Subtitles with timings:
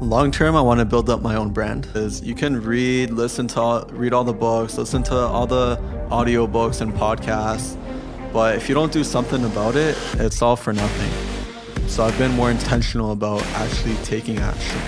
[0.00, 1.88] Long term, I want to build up my own brand.
[1.94, 5.80] Is you can read, listen to, read all the books, listen to all the
[6.10, 7.78] audio books and podcasts,
[8.30, 11.88] but if you don't do something about it, it's all for nothing.
[11.88, 14.80] So I've been more intentional about actually taking action.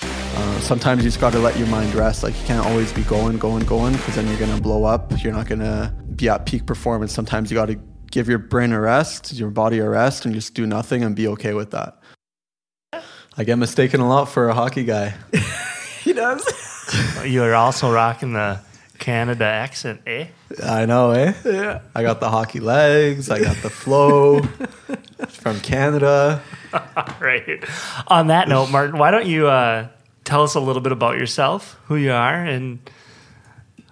[0.00, 2.22] Uh, sometimes you just got to let your mind rest.
[2.22, 5.12] Like you can't always be going, going, going, because then you're gonna blow up.
[5.24, 7.12] You're not gonna be at peak performance.
[7.12, 7.80] Sometimes you got to
[8.12, 11.26] give your brain a rest, your body a rest, and just do nothing and be
[11.26, 11.98] okay with that.
[13.38, 15.14] I get mistaken a lot for a hockey guy.
[16.02, 16.44] he does.
[17.24, 18.60] You're also rocking the
[18.98, 20.26] Canada accent, eh?
[20.62, 21.32] I know, eh?
[21.44, 21.80] Yeah.
[21.94, 23.30] I got the hockey legs.
[23.30, 24.40] I got the flow
[25.28, 26.42] from Canada.
[27.20, 27.62] right.
[28.08, 29.86] On that note, Martin, why don't you uh,
[30.24, 32.80] tell us a little bit about yourself, who you are, and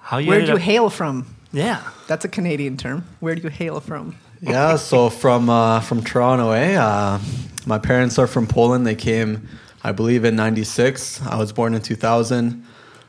[0.00, 1.26] how you Where do you up- hail from?
[1.52, 1.82] Yeah.
[2.08, 3.04] That's a Canadian term.
[3.20, 4.16] Where do you hail from?
[4.42, 6.76] Yeah, so from uh, from Toronto, eh?
[6.76, 7.18] Uh,
[7.66, 8.86] my parents are from Poland.
[8.86, 9.48] They came,
[9.82, 11.20] I believe, in '96.
[11.22, 12.64] I was born in 2000.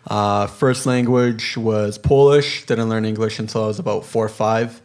[0.07, 2.65] Uh, first language was Polish.
[2.65, 4.81] Didn't learn English until I was about four or five.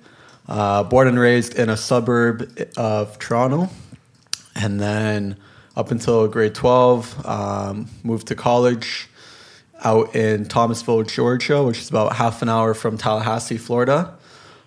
[0.47, 3.71] Uh, born and raised in a suburb of Toronto,
[4.55, 5.37] and then
[5.77, 9.09] up until grade 12, um, moved to college
[9.85, 14.15] out in Thomasville, Georgia, which is about half an hour from Tallahassee, Florida.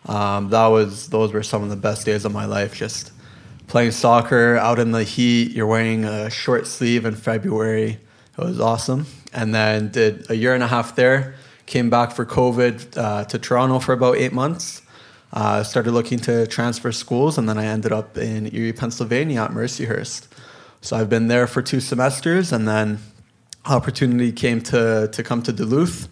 [0.07, 2.75] Um, that was those were some of the best days of my life.
[2.75, 3.11] Just
[3.67, 5.51] playing soccer out in the heat.
[5.51, 7.99] You're wearing a short sleeve in February.
[8.37, 9.05] It was awesome.
[9.33, 11.35] And then did a year and a half there.
[11.65, 14.81] Came back for COVID uh, to Toronto for about eight months.
[15.33, 19.51] Uh, started looking to transfer schools, and then I ended up in Erie, Pennsylvania at
[19.51, 20.27] Mercyhurst.
[20.81, 22.99] So I've been there for two semesters, and then
[23.65, 26.07] opportunity came to to come to Duluth.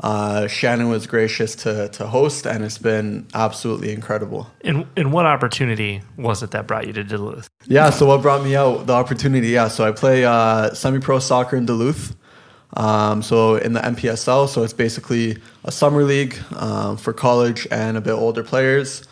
[0.00, 4.48] Uh, Shannon was gracious to to host, and it's been absolutely incredible.
[4.62, 7.48] And, and what opportunity was it that brought you to Duluth?
[7.66, 7.90] Yeah.
[7.90, 8.86] So what brought me out?
[8.86, 9.48] The opportunity.
[9.48, 9.68] Yeah.
[9.68, 12.16] So I play uh, semi-pro soccer in Duluth.
[12.76, 17.96] Um, so in the MPSL, so it's basically a summer league um, for college and
[17.96, 19.04] a bit older players.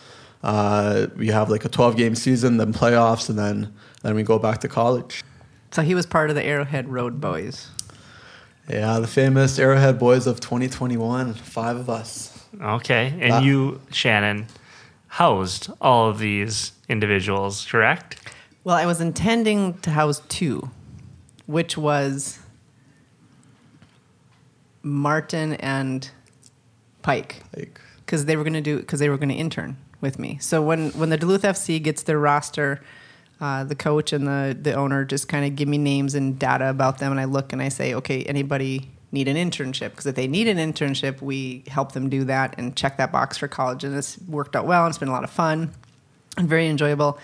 [0.43, 3.73] Uh, we have like a 12 game season, then playoffs, and then
[4.03, 5.23] then we go back to college.
[5.71, 7.69] So he was part of the Arrowhead Road Boys.
[8.69, 12.45] Yeah, the famous Arrowhead Boys of 2021, five of us.
[12.61, 13.15] Okay.
[13.21, 14.47] And you, Shannon,
[15.09, 18.19] housed all of these individuals, correct?
[18.65, 20.71] Well, I was intending to house two,
[21.47, 22.39] which was
[24.83, 26.11] Martin and
[27.03, 30.19] Pike, Like, because they were going to do because they were going to intern with
[30.19, 30.39] me.
[30.41, 32.81] So when when the Duluth FC gets their roster,
[33.43, 36.71] uh, the coach and the the owner just kind of give me names and data
[36.71, 39.91] about them, and I look and I say, okay, anybody need an internship?
[39.91, 43.37] Because if they need an internship, we help them do that and check that box
[43.37, 44.85] for college, and it's worked out well.
[44.85, 45.73] and It's been a lot of fun
[46.39, 47.19] and very enjoyable.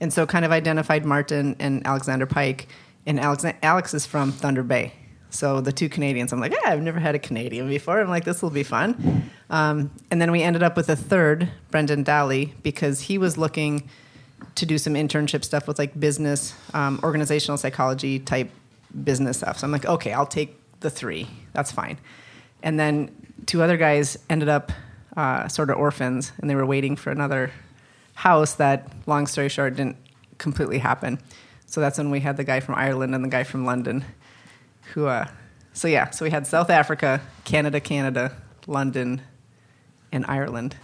[0.00, 2.66] And so, kind of identified Martin and Alexander Pike,
[3.06, 4.92] and Alex, Alex is from Thunder Bay.
[5.30, 8.00] So the two Canadians, I'm like, yeah, I've never had a Canadian before.
[8.00, 9.30] I'm like, this will be fun.
[9.50, 13.88] Um, and then we ended up with a third, Brendan Daly, because he was looking
[14.54, 18.50] to do some internship stuff with like business, um, organizational psychology type
[19.04, 19.58] business stuff.
[19.58, 21.26] So I'm like, okay, I'll take the three.
[21.52, 21.98] That's fine.
[22.62, 23.14] And then
[23.46, 24.72] two other guys ended up
[25.16, 27.50] uh, sort of orphans, and they were waiting for another
[28.14, 29.96] house that, long story short, didn't
[30.38, 31.18] completely happen.
[31.66, 34.04] So that's when we had the guy from Ireland and the guy from London,
[34.92, 35.06] who.
[35.06, 35.26] Uh,
[35.72, 39.22] so yeah, so we had South Africa, Canada, Canada, London,
[40.12, 40.76] and Ireland.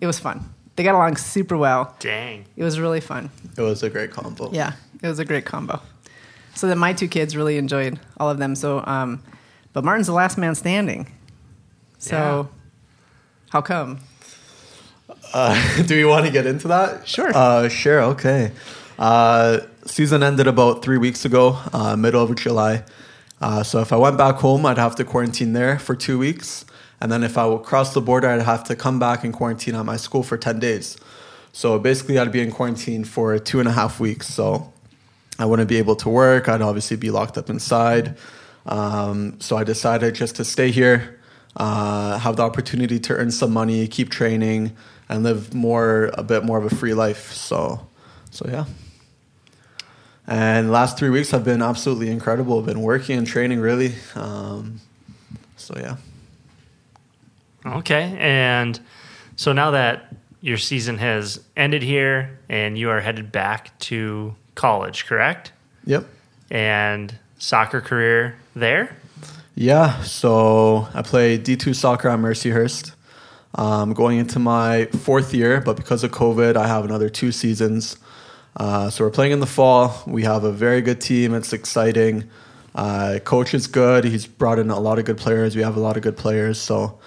[0.00, 0.54] It was fun.
[0.80, 1.94] They got along super well.
[1.98, 2.46] Dang.
[2.56, 3.28] It was really fun.
[3.54, 4.50] it was a great combo.
[4.50, 5.78] Yeah, it was a great combo.
[6.54, 8.54] So then my two kids really enjoyed all of them.
[8.54, 9.22] So, um,
[9.74, 11.12] but Martin's the last man standing.
[11.98, 12.48] So,
[13.50, 13.98] how come?
[15.34, 17.06] Uh, do we want to get into that?
[17.06, 17.30] Sure.
[17.34, 18.00] Uh, sure.
[18.00, 18.50] Okay.
[18.98, 22.84] Uh, season ended about three weeks ago, uh, middle of July.
[23.42, 26.64] Uh, so if I went back home, I'd have to quarantine there for two weeks,
[27.00, 29.74] and then if I would cross the border, I'd have to come back and quarantine
[29.74, 30.98] at my school for ten days.
[31.52, 34.28] So basically, I'd be in quarantine for two and a half weeks.
[34.28, 34.72] So
[35.38, 36.48] I wouldn't be able to work.
[36.48, 38.16] I'd obviously be locked up inside.
[38.66, 41.18] Um, so I decided just to stay here,
[41.56, 44.76] uh, have the opportunity to earn some money, keep training,
[45.08, 47.32] and live more a bit more of a free life.
[47.32, 47.86] So,
[48.30, 48.66] so yeah.
[50.26, 52.60] And last three weeks have been absolutely incredible.
[52.60, 53.94] I've been working and training really.
[54.14, 54.80] Um,
[55.56, 55.96] so yeah.
[57.64, 58.16] Okay.
[58.18, 58.80] And
[59.36, 65.06] so now that your season has ended here and you are headed back to college,
[65.06, 65.52] correct?
[65.84, 66.06] Yep.
[66.50, 68.96] And soccer career there?
[69.54, 72.92] Yeah, so I play D2 soccer at Mercyhurst.
[73.56, 77.96] Um, going into my fourth year, but because of COVID, I have another two seasons
[78.56, 80.02] Uh, so we're playing in the fall.
[80.06, 81.34] We have a very good team.
[81.34, 82.28] It's exciting.
[82.74, 84.04] Uh, coach is good.
[84.04, 85.56] He's brought in a lot of good players.
[85.56, 86.58] We have a lot of good players.
[86.58, 86.98] So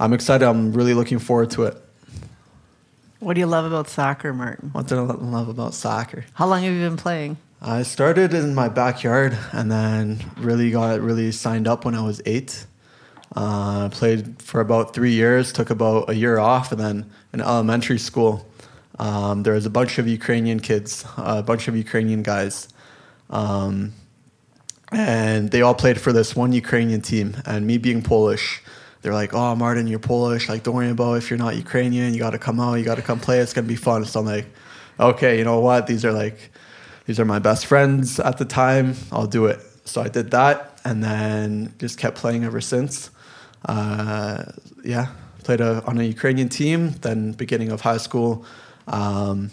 [0.00, 0.46] I'm excited.
[0.46, 1.76] I'm really looking forward to it.
[3.18, 4.70] What do you love about soccer, Martin?
[4.72, 6.24] What do I love about soccer?
[6.32, 7.36] How long have you been playing?
[7.60, 12.22] I started in my backyard and then really got really signed up when I was
[12.24, 12.64] eight.
[13.36, 17.98] Uh, played for about three years, took about a year off, and then in elementary
[17.98, 18.48] school,
[18.98, 22.68] um, there was a bunch of Ukrainian kids, a bunch of Ukrainian guys,
[23.28, 23.92] um,
[24.90, 27.36] and they all played for this one Ukrainian team.
[27.46, 28.62] And me being Polish,
[29.02, 30.48] they're like, "Oh, Martin, you're Polish.
[30.48, 32.12] Like, don't worry about if you're not Ukrainian.
[32.14, 32.74] You got to come out.
[32.74, 33.38] You got to come play.
[33.38, 34.46] It's gonna be fun." So I'm like,
[34.98, 35.86] "Okay, you know what?
[35.86, 36.50] These are like."
[37.10, 38.94] these are my best friends at the time.
[39.10, 39.58] I'll do it.
[39.84, 43.10] So I did that and then just kept playing ever since.
[43.66, 44.44] Uh,
[44.84, 45.08] yeah,
[45.42, 46.90] played a, on a Ukrainian team.
[47.02, 48.44] Then, beginning of high school,
[48.86, 49.50] um,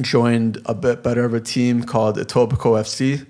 [0.00, 3.26] joined a bit better of a team called Etobicoke FC.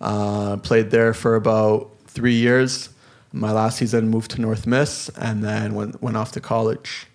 [0.00, 2.90] Uh, played there for about three years.
[3.32, 7.06] My last season moved to North Miss and then went, went off to college.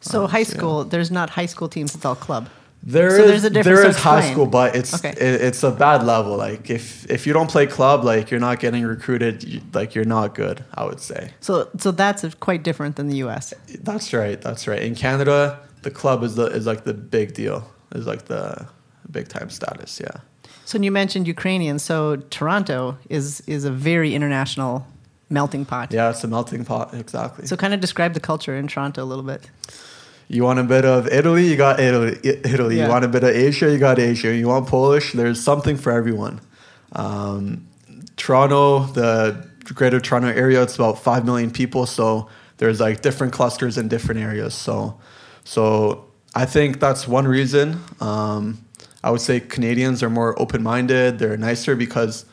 [0.00, 0.58] So, Uh, high so, yeah.
[0.58, 2.48] school, there's not high school teams, it's all club.
[2.84, 5.10] There So is there's a difference, there so high school, but it's Okay.
[5.10, 6.36] it, it's a bad level.
[6.36, 9.44] Like if if you don't play club, like you're not getting recruited.
[9.44, 10.64] You, like you're not good.
[10.74, 13.54] I would say So, so that's quite different than the US.
[13.88, 14.38] that's right.
[14.46, 14.82] That's right.
[14.82, 17.58] In Canada, the club is the is like the big deal.
[17.94, 18.66] Is like the
[19.16, 20.00] big time status.
[20.00, 20.16] Yeah.
[20.64, 21.78] So, you mentioned Ukrainian.
[21.78, 24.86] So, Toronto is, is a very international
[25.32, 25.92] melting pot.
[25.92, 26.94] Yeah, it's a melting pot.
[26.94, 27.46] Exactly.
[27.46, 29.50] So, kind of describe the culture in Toronto a little bit.
[30.28, 32.18] You want a bit of Italy, you got Italy.
[32.22, 32.78] Italy.
[32.78, 32.84] Yeah.
[32.84, 34.34] You want a bit of Asia, you got Asia.
[34.34, 36.40] You want Polish, there's something for everyone.
[36.92, 37.66] Um,
[38.16, 43.76] Toronto, the Greater Toronto area, it's about five million people, so there's like different clusters
[43.78, 44.54] in different areas.
[44.54, 45.00] So,
[45.44, 47.80] so I think that's one reason.
[48.00, 48.64] Um,
[49.04, 51.18] I would say Canadians are more open-minded.
[51.18, 52.24] They're nicer because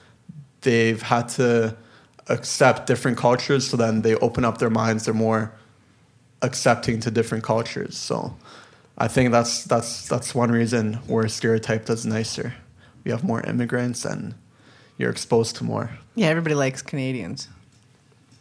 [0.62, 1.76] they've had to
[2.30, 3.68] accept different cultures.
[3.68, 5.06] So then they open up their minds.
[5.06, 5.52] They're more
[6.42, 7.98] accepting to different cultures.
[7.98, 8.36] So
[8.98, 12.54] I think that's that's that's one reason we're stereotyped as nicer.
[13.04, 14.36] We have more immigrants and
[14.98, 15.90] you're exposed to more.
[16.16, 17.48] Yeah, everybody likes Canadians.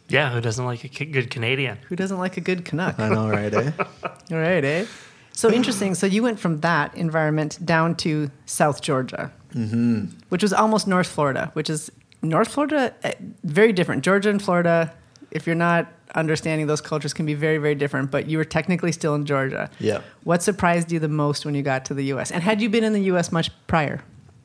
[0.09, 1.77] Yeah, who doesn't like a good Canadian?
[1.87, 2.99] Who doesn't like a good Canuck?
[2.99, 3.53] I know, right?
[3.53, 3.71] Eh?
[3.77, 4.85] All right, eh?
[5.31, 5.95] So interesting.
[5.95, 10.05] So you went from that environment down to South Georgia, mm-hmm.
[10.29, 13.13] which was almost North Florida, which is North Florida, eh,
[13.43, 14.03] very different.
[14.03, 14.93] Georgia and Florida,
[15.31, 18.11] if you're not understanding those cultures, can be very, very different.
[18.11, 19.69] But you were technically still in Georgia.
[19.79, 20.01] Yeah.
[20.23, 22.31] What surprised you the most when you got to the U.S.
[22.31, 23.31] And had you been in the U.S.
[23.31, 24.01] much prior?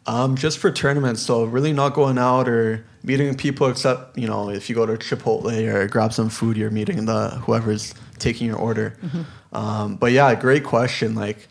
[0.06, 4.50] Um, just for tournaments, so really not going out or meeting people except you know
[4.50, 8.58] if you go to Chipotle or grab some food, you're meeting the whoever's taking your
[8.58, 8.96] order.
[9.54, 11.14] Um, but yeah, great question.
[11.14, 11.48] Like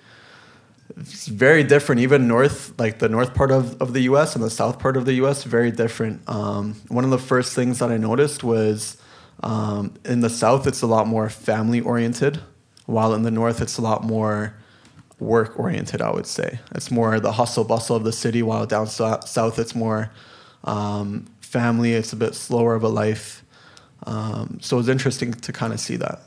[0.97, 2.01] it's very different.
[2.01, 4.35] Even north, like the north part of, of the U.S.
[4.35, 6.27] and the south part of the U.S., very different.
[6.29, 8.97] Um, one of the first things that I noticed was
[9.41, 12.39] um, in the south, it's a lot more family oriented,
[12.85, 14.55] while in the north, it's a lot more
[15.19, 16.01] work oriented.
[16.01, 19.59] I would say it's more the hustle bustle of the city, while down so- south,
[19.59, 20.11] it's more
[20.63, 21.93] um, family.
[21.93, 23.43] It's a bit slower of a life.
[24.05, 26.21] Um, so it was interesting to kind of see that.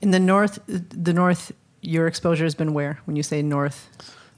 [0.00, 2.98] In the north, the north, your exposure has been where?
[3.06, 3.88] When you say north,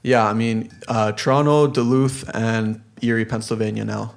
[0.03, 4.13] Yeah, I mean uh, Toronto, Duluth, and Erie, Pennsylvania now.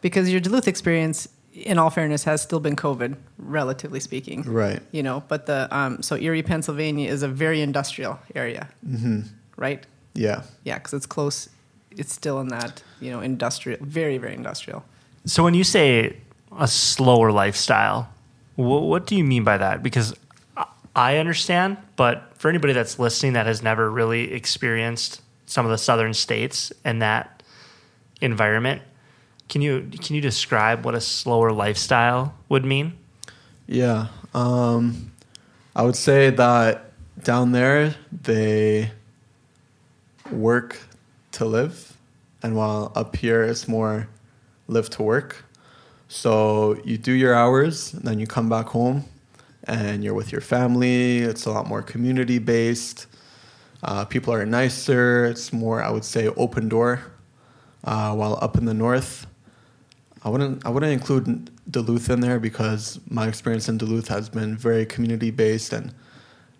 [0.00, 4.42] because your Duluth experience, in all fairness, has still been COVID, relatively speaking.
[4.42, 4.80] Right.
[4.92, 9.22] You know, but the um, so Erie, Pennsylvania is a very industrial area, mm-hmm.
[9.56, 9.84] right?
[10.14, 10.42] Yeah.
[10.64, 11.48] Yeah, because it's close.
[11.90, 14.84] It's still in that you know industrial, very very industrial.
[15.24, 16.16] So when you say
[16.58, 18.08] a slower lifestyle,
[18.56, 19.82] wh- what do you mean by that?
[19.82, 20.14] Because
[20.94, 25.78] I- understand, but for anybody that's listening that has never really experienced some of the
[25.78, 27.42] southern states and that
[28.20, 28.82] environment,
[29.48, 32.92] can you can you describe what a slower lifestyle would mean?
[33.66, 34.06] Yeah.
[34.34, 35.10] Um,
[35.74, 36.92] I would say that
[37.22, 38.90] down there they
[40.30, 40.78] work
[41.32, 41.96] to live,
[42.42, 44.08] and while up here it's more
[44.68, 45.44] live to work.
[46.08, 49.04] So you do your hours, and then you come back home,
[49.70, 51.18] and you're with your family.
[51.18, 53.06] It's a lot more community based.
[53.84, 55.26] Uh, people are nicer.
[55.26, 57.00] It's more, I would say, open door.
[57.84, 59.26] Uh, while up in the north,
[60.22, 64.54] I wouldn't I wouldn't include Duluth in there because my experience in Duluth has been
[64.56, 65.94] very community based and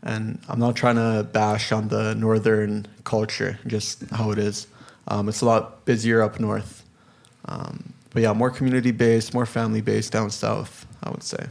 [0.03, 4.67] and I'm not trying to bash on the northern culture, just how it is.
[5.09, 6.85] Um, it's a lot busier up north,
[7.45, 10.87] um, but yeah, more community based, more family based down south.
[11.03, 11.47] I would say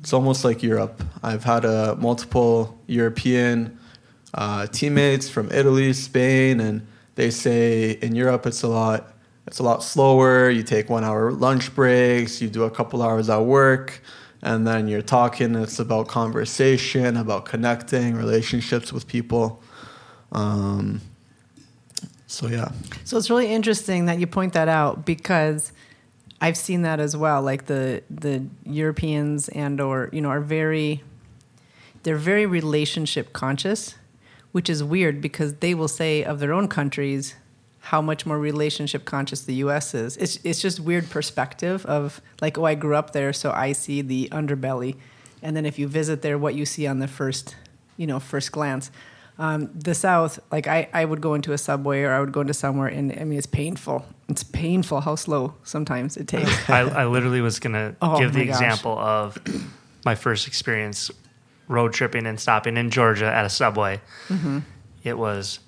[0.00, 1.02] it's almost like Europe.
[1.22, 3.78] I've had uh, multiple European
[4.34, 9.12] uh, teammates from Italy, Spain, and they say in Europe it's a lot
[9.46, 10.50] it's a lot slower.
[10.50, 14.02] You take one hour lunch breaks, you do a couple hours at work,
[14.42, 15.54] and then you're talking.
[15.54, 19.62] It's about conversation, about connecting, relationships with people.
[20.32, 21.00] Um,
[22.26, 22.70] so yeah.
[23.04, 25.72] So it's really interesting that you point that out because
[26.40, 27.42] I've seen that as well.
[27.42, 31.02] Like the the Europeans and or you know are very
[32.02, 33.96] they're very relationship conscious,
[34.52, 37.34] which is weird because they will say of their own countries
[37.80, 40.16] how much more relationship conscious the US is.
[40.18, 44.02] It's it's just weird perspective of like, oh, I grew up there, so I see
[44.02, 44.96] the underbelly.
[45.42, 47.56] And then if you visit there, what you see on the first,
[47.96, 48.90] you know, first glance.
[49.40, 52.40] Um, the South, like I, I would go into a subway or I would go
[52.40, 54.04] into somewhere, and I mean, it's painful.
[54.28, 56.68] It's painful how slow sometimes it takes.
[56.70, 58.56] I, I literally was going to Oh give the gosh.
[58.56, 59.38] example of
[60.04, 61.10] my first experience
[61.68, 64.00] road tripping and stopping in Georgia at a subway.
[64.28, 64.58] Mm-hmm.
[65.04, 65.60] It was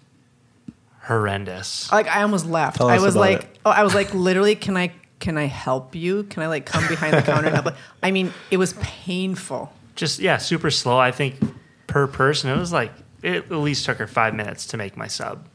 [1.05, 1.91] horrendous.
[1.93, 2.79] like I almost left.
[2.79, 3.59] Tell I us was about like, it.
[3.65, 6.25] oh, I was like, literally, can I can I help you?
[6.25, 7.77] Can I like come behind the counter and help?
[8.03, 9.71] I mean, it was painful.
[9.95, 10.99] Just, yeah, super slow.
[10.99, 11.37] I think
[11.87, 12.91] per person, it was like,
[13.23, 15.47] it at least took her five minutes to make my sub.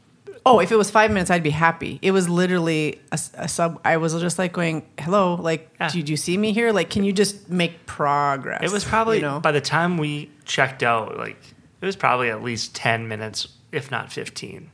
[0.44, 1.98] Oh, if it was five minutes, I'd be happy.
[2.02, 3.80] It was literally a, a sub.
[3.84, 5.88] I was just like going, "Hello, like, Yeah.
[5.88, 6.70] did you see me here?
[6.72, 10.30] Like, can you just make progress?" It was probably, you know, by the time we
[10.44, 11.36] checked out, like,
[11.80, 14.70] it was probably at least 10 minutes, if not 15,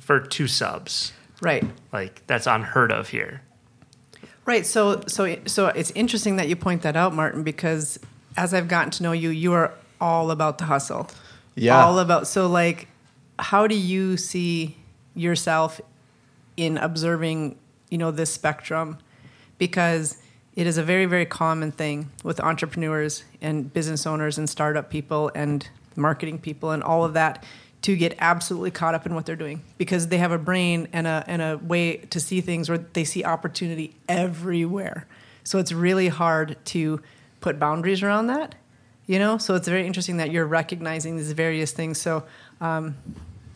[0.00, 1.12] for two subs.
[1.40, 3.40] right, Like, that's unheard of here.
[4.44, 4.66] right.
[4.66, 7.98] So, so, so it's interesting that you point that out, Martin, because
[8.36, 11.08] as I've gotten to know you, you are all about the hustle.
[11.54, 11.84] Yeah.
[11.84, 12.26] all about.
[12.26, 12.88] So, like,
[13.38, 14.76] how do you see
[15.14, 15.80] yourself
[16.56, 17.56] in observing,
[17.90, 18.98] you know, this spectrum?
[19.58, 20.18] Because
[20.54, 25.30] it is a very, very common thing with entrepreneurs and business owners and startup people
[25.34, 27.44] and marketing people and all of that
[27.82, 31.06] to get absolutely caught up in what they're doing because they have a brain and
[31.06, 35.06] a and a way to see things where they see opportunity everywhere.
[35.44, 37.00] So it's really hard to
[37.40, 38.54] put boundaries around that,
[39.10, 39.38] you know.
[39.38, 42.00] So it's very interesting that you're recognizing these various things.
[42.00, 42.22] So,
[42.60, 42.94] um,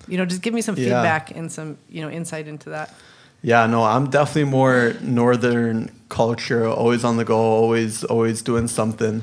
[0.08, 0.86] you know, just give me some Yeah.
[0.86, 2.92] feedback and some you know insight into that.
[3.40, 9.22] Yeah, no, I'm definitely more northern culture, always on the go, always always doing something.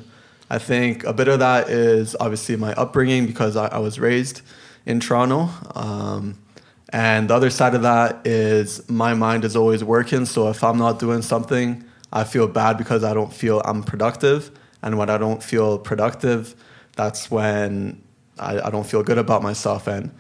[0.50, 4.42] I think a bit of that is obviously my upbringing because I, I was raised
[4.86, 5.50] in Toronto.
[5.76, 6.38] Um,
[6.94, 10.26] and the other side of that is my mind is always working.
[10.26, 14.52] So if I'm not doing something, I feel bad because I don't feel I'm productive.
[14.84, 16.56] And when I don't feel productive,
[16.96, 18.02] that's when
[18.40, 19.88] I, I don't feel good about myself.
[19.88, 20.12] And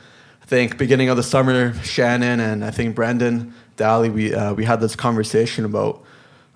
[0.41, 4.65] I think beginning of the summer, Shannon and I think Brandon Daly, we uh, we
[4.65, 6.03] had this conversation about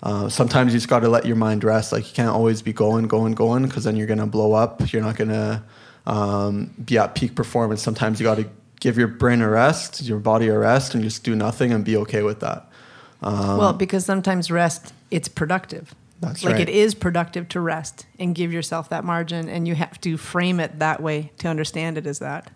[0.02, 1.92] uh, sometimes you just got to let your mind rest.
[1.92, 4.92] Like you can't always be going, going, going, because then you're gonna blow up.
[4.92, 5.64] You're not gonna
[6.06, 7.82] um, be at peak performance.
[7.82, 8.48] Sometimes you got to
[8.80, 11.96] give your brain a rest, your body a rest, and just do nothing and be
[11.96, 12.68] okay with that.
[13.22, 15.94] Um, well, because sometimes rest it's productive.
[16.20, 16.68] That's like right.
[16.68, 20.60] it is productive to rest and give yourself that margin, and you have to frame
[20.60, 22.50] it that way to understand it as that.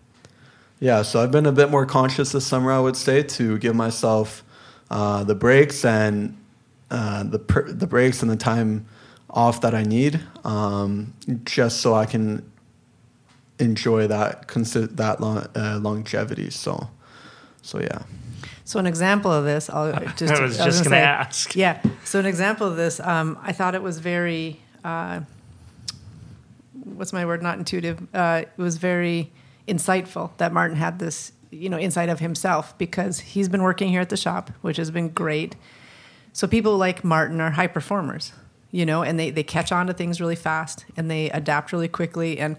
[0.79, 3.75] Yeah, so I've been a bit more conscious this summer, I would say, to give
[3.75, 4.43] myself
[4.89, 6.35] uh, the breaks and
[6.89, 8.87] uh, the per- the breaks and the time
[9.29, 11.13] off that I need, um,
[11.45, 12.51] just so I can
[13.59, 16.49] enjoy that consi- that long- uh, longevity.
[16.49, 16.89] So,
[17.61, 17.99] so yeah.
[18.71, 21.57] So an example of this, I'll just I was I just going to ask.
[21.57, 21.81] Yeah.
[22.05, 25.19] So an example of this, um, I thought it was very, uh,
[26.85, 27.43] what's my word?
[27.43, 28.01] Not intuitive.
[28.13, 29.29] Uh, it was very
[29.67, 33.99] insightful that Martin had this, you know, insight of himself because he's been working here
[33.99, 35.57] at the shop, which has been great.
[36.31, 38.31] So people like Martin are high performers,
[38.71, 41.89] you know, and they, they catch on to things really fast and they adapt really
[41.89, 42.39] quickly.
[42.39, 42.55] And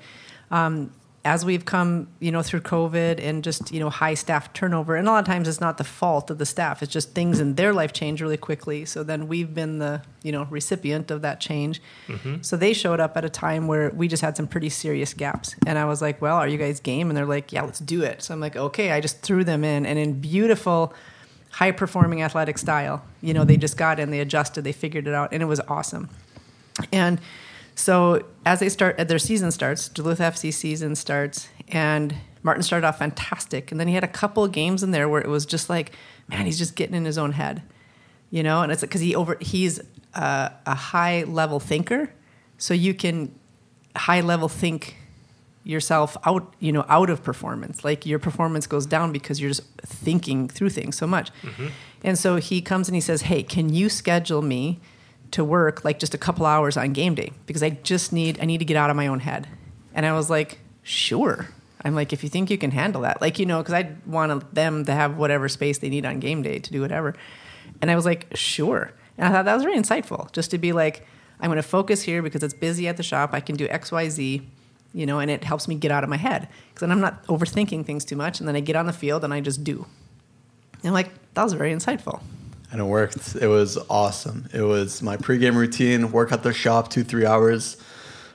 [0.50, 0.92] um,
[1.24, 5.06] as we've come, you know, through COVID and just, you know, high staff turnover, and
[5.06, 7.54] a lot of times it's not the fault of the staff, it's just things in
[7.54, 8.84] their life change really quickly.
[8.84, 11.80] So then we've been the, you know, recipient of that change.
[12.08, 12.42] Mm-hmm.
[12.42, 15.54] So they showed up at a time where we just had some pretty serious gaps.
[15.64, 17.08] And I was like, well, are you guys game?
[17.08, 18.22] And they're like, yeah, let's do it.
[18.22, 20.92] So I'm like, okay, I just threw them in and in beautiful,
[21.50, 25.14] high performing athletic style, you know, they just got in, they adjusted, they figured it
[25.14, 26.08] out, and it was awesome.
[26.92, 27.20] And
[27.74, 32.98] so as they start, their season starts, Duluth FC season starts, and Martin started off
[32.98, 35.70] fantastic, and then he had a couple of games in there where it was just
[35.70, 35.92] like,
[36.28, 37.62] man, he's just getting in his own head,
[38.30, 39.80] you know, and it's because he over he's
[40.14, 42.10] a, a high level thinker,
[42.58, 43.34] so you can
[43.96, 44.96] high level think
[45.64, 47.84] yourself out you know out of performance.
[47.84, 51.30] Like your performance goes down because you're just thinking through things so much.
[51.42, 51.68] Mm-hmm.
[52.04, 54.80] And so he comes and he says hey can you schedule me
[55.32, 58.44] to work like just a couple hours on game day because i just need i
[58.44, 59.48] need to get out of my own head
[59.94, 61.48] and i was like sure
[61.84, 64.54] I'm like, if you think you can handle that, like, you know, because I want
[64.54, 67.14] them to have whatever space they need on game day to do whatever.
[67.80, 68.92] And I was like, sure.
[69.18, 71.06] And I thought that was very insightful just to be like,
[71.40, 73.30] I'm going to focus here because it's busy at the shop.
[73.32, 74.48] I can do X, Y, Z,
[74.94, 77.26] you know, and it helps me get out of my head because then I'm not
[77.26, 78.38] overthinking things too much.
[78.38, 79.86] And then I get on the field and I just do.
[80.74, 82.22] And I'm like, that was very insightful.
[82.72, 83.36] And it worked.
[83.36, 84.48] It was awesome.
[84.52, 87.76] It was my pregame routine, work at the shop two, three hours,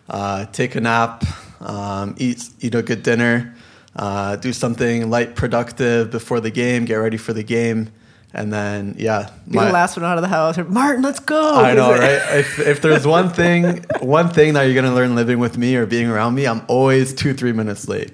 [0.10, 1.24] uh, take a nap,
[1.60, 3.56] um, eat, eat a good dinner,
[3.96, 7.89] uh, do something light, productive before the game, get ready for the game.
[8.32, 10.58] And then, yeah, Be the last one out of the house.
[10.58, 11.56] Martin, let's go.
[11.56, 12.38] I know, right?
[12.38, 15.88] If, if there's one thing, one thing that you're gonna learn living with me or
[15.88, 18.12] being around me, I'm always two, three minutes late,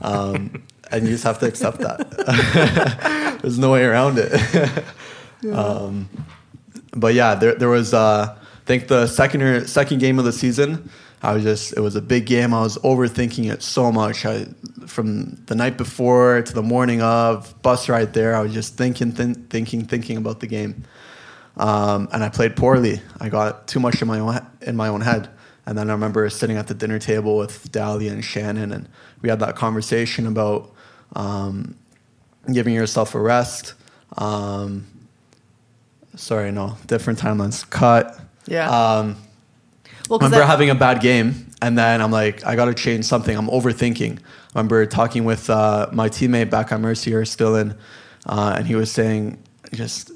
[0.00, 3.38] um, and you just have to accept that.
[3.42, 4.32] there's no way around it.
[5.50, 6.08] um,
[6.92, 10.32] but yeah, there there was, uh, I think the second or second game of the
[10.32, 10.90] season.
[11.24, 12.52] I was just, it was a big game.
[12.52, 14.26] I was overthinking it so much.
[14.26, 14.46] I,
[14.88, 19.12] from the night before to the morning of, bus ride there, I was just thinking,
[19.12, 20.82] th- thinking, thinking about the game.
[21.56, 23.00] Um, and I played poorly.
[23.20, 25.28] I got too much in my own, in my own head.
[25.64, 28.88] And then I remember sitting at the dinner table with Dahlia and Shannon, and
[29.20, 30.74] we had that conversation about
[31.14, 31.76] um,
[32.52, 33.74] giving yourself a rest.
[34.18, 34.88] Um,
[36.16, 37.68] sorry, no, different timelines.
[37.68, 38.18] Cut.
[38.46, 38.68] Yeah.
[38.68, 39.16] Um,
[40.08, 43.04] well, remember that, having a bad game, and then I'm like, I got to change
[43.04, 43.36] something.
[43.36, 44.18] I'm overthinking.
[44.18, 47.76] I remember talking with uh, my teammate back at Mercier, still in,
[48.26, 49.42] uh, and he was saying,
[49.72, 50.10] just,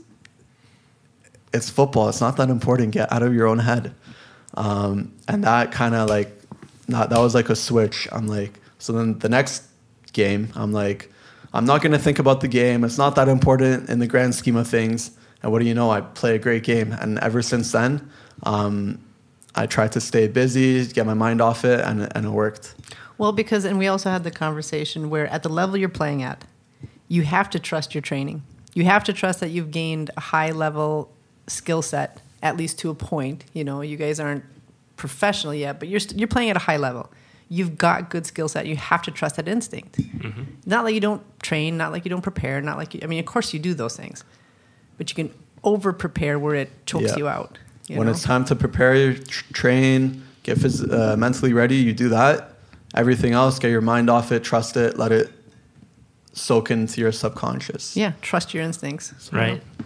[1.54, 2.08] it's football.
[2.08, 2.90] It's not that important.
[2.92, 3.94] Get out of your own head.
[4.54, 6.38] Um, and that kind of like,
[6.88, 8.08] not, that was like a switch.
[8.12, 9.64] I'm like, so then the next
[10.12, 11.10] game, I'm like,
[11.54, 12.84] I'm not going to think about the game.
[12.84, 15.12] It's not that important in the grand scheme of things.
[15.46, 15.92] And what do you know?
[15.92, 16.90] I play a great game.
[16.90, 18.10] And ever since then,
[18.42, 19.00] um,
[19.54, 22.74] I tried to stay busy, get my mind off it, and, and it worked.
[23.16, 26.44] Well, because, and we also had the conversation where at the level you're playing at,
[27.06, 28.42] you have to trust your training.
[28.74, 31.12] You have to trust that you've gained a high level
[31.46, 33.44] skill set, at least to a point.
[33.52, 34.42] You know, you guys aren't
[34.96, 37.08] professional yet, but you're, st- you're playing at a high level.
[37.48, 38.66] You've got good skill set.
[38.66, 39.96] You have to trust that instinct.
[39.96, 40.42] Mm-hmm.
[40.66, 43.20] Not like you don't train, not like you don't prepare, not like you, I mean,
[43.20, 44.24] of course you do those things,
[44.96, 47.16] but you can over prepare where it chokes Yeah.
[47.16, 47.58] you out.
[47.88, 48.12] you when know?
[48.12, 52.52] it's time to prepare, tr- train, get phys- uh, mentally ready, you do that.
[52.94, 55.30] Everything else, get your mind off it, trust it, let it
[56.32, 57.96] soak into your subconscious.
[57.96, 59.12] Yeah, trust your instincts.
[59.32, 59.54] you Right.
[59.78, 59.84] know?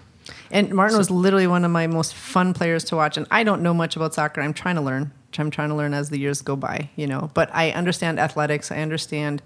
[0.51, 3.17] And Martin was literally one of my most fun players to watch.
[3.17, 4.41] And I don't know much about soccer.
[4.41, 5.13] I'm trying to learn.
[5.39, 7.31] I'm trying to learn as the years go by, you know.
[7.35, 8.73] But I understand athletics.
[8.73, 9.43] I understand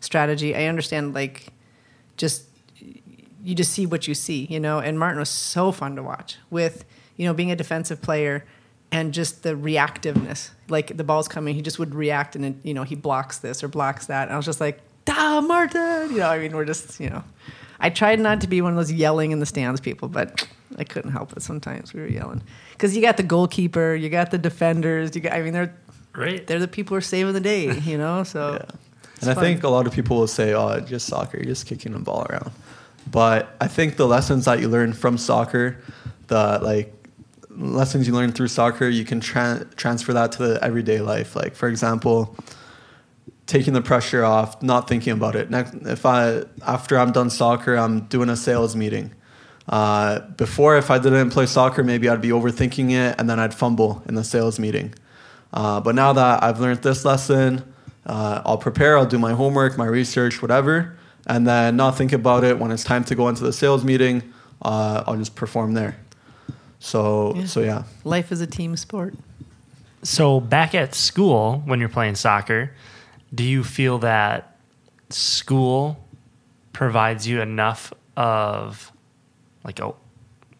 [0.00, 0.56] strategy.
[0.56, 1.48] I understand like
[2.16, 2.44] just
[3.46, 4.78] you just see what you see, you know.
[4.80, 6.84] And Martin was so fun to watch with,
[7.16, 8.44] you know, being a defensive player
[8.92, 10.50] and just the reactiveness.
[10.68, 13.68] Like the ball's coming, he just would react and you know he blocks this or
[13.68, 14.24] blocks that.
[14.24, 16.28] And I was just like, "Da Martin," you know.
[16.28, 17.22] I mean, we're just you know.
[17.78, 20.46] I tried not to be one of those yelling in the stands people, but
[20.78, 21.42] I couldn't help it.
[21.42, 25.14] Sometimes we were yelling because you got the goalkeeper, you got the defenders.
[25.14, 25.74] You got, I mean, they're
[26.14, 26.46] Right.
[26.46, 28.22] they're the people who are saving the day, you know.
[28.24, 28.76] So, Yeah.
[29.14, 31.44] it's And I think a lot of people will say, "Oh, it's just soccer, you're
[31.44, 32.50] just kicking the ball around."
[33.10, 35.78] But I think the lessons that you learn from soccer,
[36.26, 36.92] the like
[37.50, 41.36] lessons you learn through soccer, you can tra- transfer that to the everyday life.
[41.36, 42.36] Like for example,
[43.46, 45.50] taking the pressure off, not thinking about it.
[45.50, 49.12] Next, if I after I'm done soccer, I'm doing a sales meeting.
[49.68, 53.54] Uh, before, if I didn't play soccer, maybe I'd be overthinking it, and then I'd
[53.54, 54.94] fumble in the sales meeting.
[55.52, 59.76] Uh, but now that I've learned this lesson, uh, I'll prepare, I'll do my homework,
[59.76, 63.42] my research, whatever, and then not think about it when it's time to go into
[63.44, 64.22] the sales meeting.
[64.62, 65.96] Uh, I'll just perform there.
[66.78, 67.46] So, Yeah.
[67.46, 67.82] so yeah.
[68.04, 69.14] life is a team sport.
[70.02, 72.70] So back at school, when you're playing soccer,
[73.34, 74.56] do you feel that
[75.10, 76.04] school
[76.72, 78.92] provides you enough of
[79.64, 79.92] like a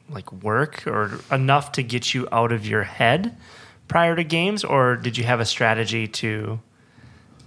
[0.09, 3.37] like work or enough to get you out of your head
[3.89, 6.61] prior to games, or did you have a strategy to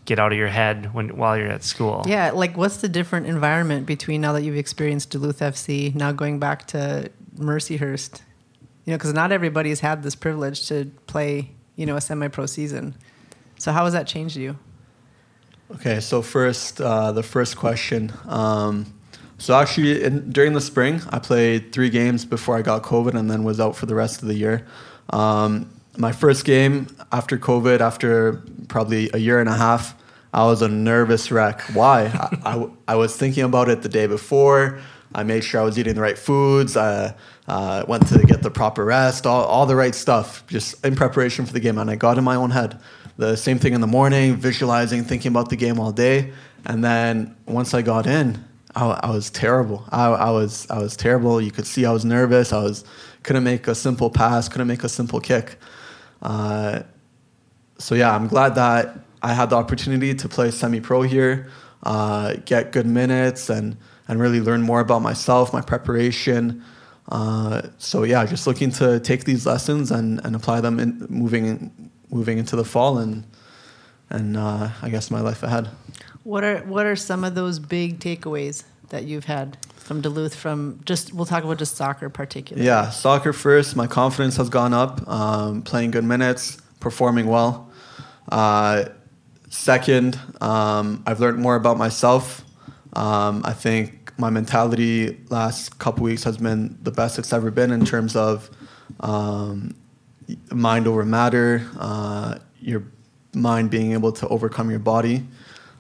[0.10, 2.04] get out of your head when while you're at school?
[2.08, 6.40] Yeah, like what's the different environment between now that you've experienced Duluth FC, now going
[6.40, 8.22] back to Mercyhurst?
[8.86, 12.96] You know, because not everybody's had this privilege to play, you know, a semi-pro season.
[13.60, 14.58] So how has that changed you?
[15.76, 18.12] Okay, so first, uh, the first question.
[18.26, 18.92] Um,
[19.38, 23.30] so actually, in, during the spring, I played three games before I got COVID, and
[23.30, 24.66] then was out for the rest of the year.
[25.12, 29.94] Um, my first game after COVID, after probably a year and a half,
[30.34, 31.62] I was a nervous wreck.
[31.74, 32.06] Why?
[32.06, 34.80] I, I, I was thinking about it the day before.
[35.14, 36.78] I made sure I was eating the right foods.
[36.78, 37.16] I
[37.48, 41.46] uh, went to get the proper rest, all, all the right stuff, just in preparation
[41.46, 41.80] for the game.
[41.80, 42.80] And I got in my own head.
[43.18, 46.32] the same thing in the morning, visualizing, thinking about the game all day.
[46.66, 49.84] And then once I got in, I, I was terrible.
[49.90, 51.42] I, I was I was terrible.
[51.42, 52.54] You could see I was nervous.
[52.54, 52.86] I was
[53.24, 55.58] couldn't make a simple pass, couldn't make a simple kick.
[56.22, 56.84] Uh,
[57.80, 61.50] so yeah, I'm glad that I had the opportunity to play semi-pro here,
[61.84, 63.78] uh, get good minutes, and
[64.08, 66.64] and really learn more about myself, my preparation.
[67.10, 71.92] Uh, so yeah, just looking to take these lessons and, and apply them in moving
[72.10, 73.24] moving into the fall and
[74.10, 75.70] and uh, I guess my life ahead.
[76.24, 80.36] What are what are some of those big takeaways that you've had from Duluth?
[80.36, 82.66] From just we'll talk about just soccer particularly.
[82.66, 83.76] Yeah, soccer first.
[83.76, 85.08] My confidence has gone up.
[85.08, 87.72] Um, playing good minutes, performing well.
[88.32, 88.86] Uh,
[89.50, 92.46] second, um, I've learned more about myself.
[92.94, 97.72] Um, I think my mentality last couple weeks has been the best it's ever been
[97.72, 98.50] in terms of
[99.00, 99.76] um,
[100.52, 101.68] mind over matter.
[101.80, 102.84] Uh, your
[103.34, 105.26] mind being able to overcome your body.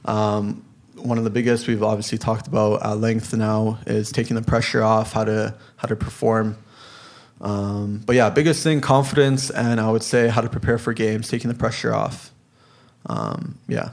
[0.06, 4.42] Um, one of the biggest we've obviously talked about at length now is taking the
[4.42, 6.58] pressure off, how to how to perform.
[7.42, 11.30] Um, but yeah, biggest thing confidence, and I would say how to prepare for games,
[11.30, 12.34] taking the pressure off.
[13.06, 13.90] Um, yeah.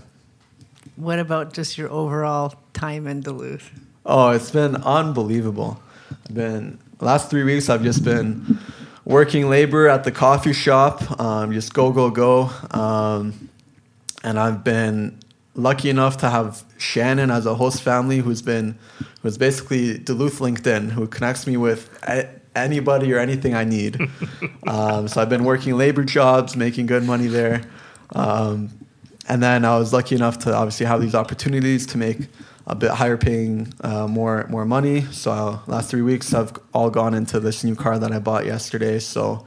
[0.96, 3.70] What about just your overall time in Duluth?
[4.04, 5.80] Oh, it's been unbelievable.
[6.10, 7.68] I've been last three weeks.
[7.68, 8.58] I've just been
[9.04, 11.20] working labor at the coffee shop.
[11.20, 12.50] Um, just go go go.
[12.70, 13.48] Um,
[14.22, 15.18] and I've been
[15.54, 18.78] lucky enough to have Shannon as a host family who's been
[19.22, 23.98] who's basically Duluth LinkedIn who connects me with a- anybody or anything I need.
[24.66, 27.62] um, so I've been working labor jobs, making good money there.
[28.14, 28.70] Um,
[29.28, 32.18] and then I was lucky enough to obviously have these opportunities to make
[32.66, 35.02] a bit higher paying, uh, more more money.
[35.12, 38.98] So last three weeks I've all gone into this new car that I bought yesterday.
[38.98, 39.46] So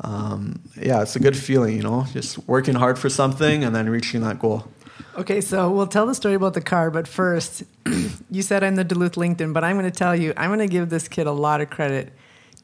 [0.00, 3.88] um, yeah, it's a good feeling, you know, just working hard for something and then
[3.88, 4.68] reaching that goal.
[5.16, 7.62] Okay, so we'll tell the story about the car, but first,
[8.30, 10.66] you said I'm the Duluth LinkedIn, but I'm going to tell you, I'm going to
[10.66, 12.12] give this kid a lot of credit.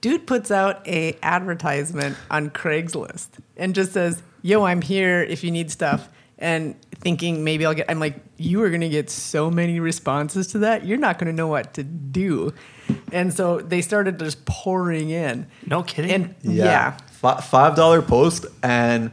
[0.02, 5.50] Dude puts out a advertisement on Craigslist and just says, "Yo, I'm here if you
[5.50, 6.08] need stuff."
[6.42, 10.48] And thinking maybe I'll get, I'm like, you are going to get so many responses
[10.48, 12.52] to that, you're not going to know what to do.
[13.12, 15.46] And so they started just pouring in.
[15.66, 16.10] No kidding.
[16.10, 19.12] And yeah, Fi- five dollar post and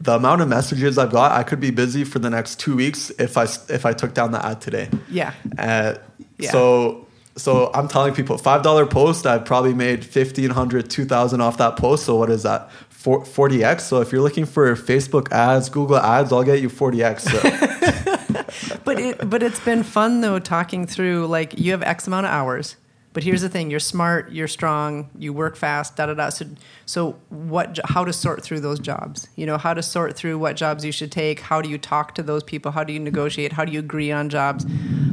[0.00, 3.10] the amount of messages I've got, I could be busy for the next two weeks
[3.18, 4.90] if I if I took down the ad today.
[5.08, 5.32] yeah.
[5.56, 5.94] Uh,
[6.38, 6.50] Yeah.
[6.50, 7.03] So
[7.36, 9.26] so I'm telling people five dollar post.
[9.26, 12.04] I've probably made 1500 2000 off that post.
[12.04, 12.70] So what is that?
[12.90, 13.82] 40x.
[13.82, 17.20] So if you're looking for Facebook ads, Google ads, I'll get you 40x.
[17.20, 18.78] So.
[18.84, 22.32] but it but it's been fun though talking through like you have X amount of
[22.32, 22.76] hours.
[23.14, 26.28] But here's the thing: you're smart, you're strong, you work fast, da da da.
[26.28, 26.46] So
[26.84, 27.78] so what?
[27.84, 29.28] How to sort through those jobs?
[29.36, 31.40] You know how to sort through what jobs you should take.
[31.40, 32.72] How do you talk to those people?
[32.72, 33.52] How do you negotiate?
[33.52, 34.66] How do you agree on jobs?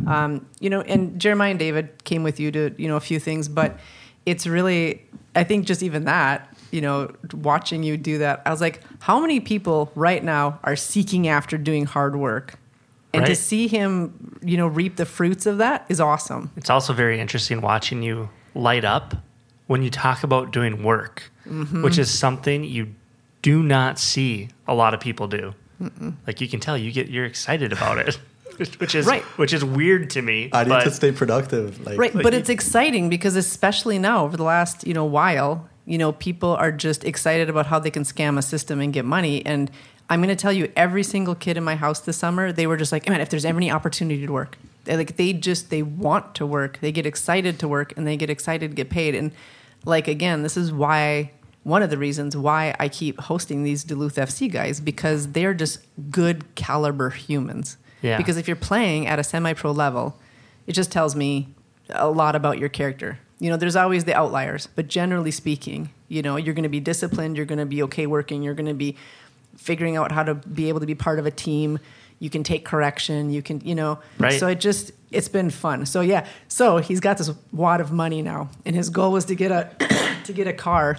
[0.08, 3.20] Um, you know, and Jeremiah and David came with you to you know a few
[3.20, 3.80] things, but
[4.26, 8.62] it's really I think just even that you know watching you do that, I was
[8.62, 12.58] like, how many people right now are seeking after doing hard work?
[13.14, 16.52] And to see him, you know, reap the fruits of that is awesome.
[16.56, 19.16] It's also very interesting watching you light up
[19.68, 21.82] when you talk about doing work, Mm-hmm.
[21.84, 22.94] which is something you
[23.42, 25.54] do not see a lot of people do.
[26.28, 28.16] Like you can tell you get you're excited about it,
[28.78, 29.24] which is Right.
[29.38, 30.50] which is weird to me.
[30.54, 31.84] I need to stay productive.
[31.86, 35.04] Like, Right, Like but you- it's exciting because especially now over the last, you know,
[35.06, 38.94] while, you know, people are just excited about how they can scam a system and
[38.94, 39.72] get money and
[40.12, 42.76] I'm going to tell you every single kid in my house this summer, they were
[42.76, 46.36] just like, "Man, if there's any opportunity to work." They like they just they want
[46.36, 46.80] to work.
[46.82, 49.32] They get excited to work and they get excited to get paid and
[49.86, 51.32] like again, this is why
[51.64, 55.80] one of the reasons why I keep hosting these Duluth FC guys because they're just
[56.10, 57.78] good caliber humans.
[58.02, 58.18] Yeah.
[58.18, 60.20] Because if you're playing at a semi-pro level,
[60.68, 61.54] it just tells me
[61.90, 63.20] a lot about your character.
[63.40, 66.80] You know, there's always the outliers, but generally speaking, you know, you're going to be
[66.80, 68.98] disciplined, you're going to be okay working, you're going to be
[69.58, 71.80] figuring out how to be able to be part of a team.
[72.20, 74.00] You can take correction, you can, you know.
[74.20, 74.40] Right.
[74.40, 75.86] So it just it's been fun.
[75.86, 79.36] So yeah, so he's got this wad of money now, and his goal was to
[79.36, 79.70] get a
[80.26, 80.98] to get a car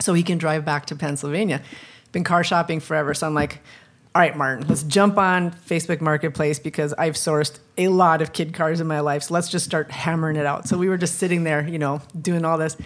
[0.00, 1.62] so he can drive back to Pennsylvania.
[2.12, 3.60] Been car shopping forever, so I'm like,
[4.14, 8.54] all right, Martin, let's jump on Facebook Marketplace because I've sourced a lot of kid
[8.54, 9.24] cars in my life.
[9.24, 10.66] So let's just start hammering it out.
[10.66, 12.76] So we were just sitting there, you know, doing all this.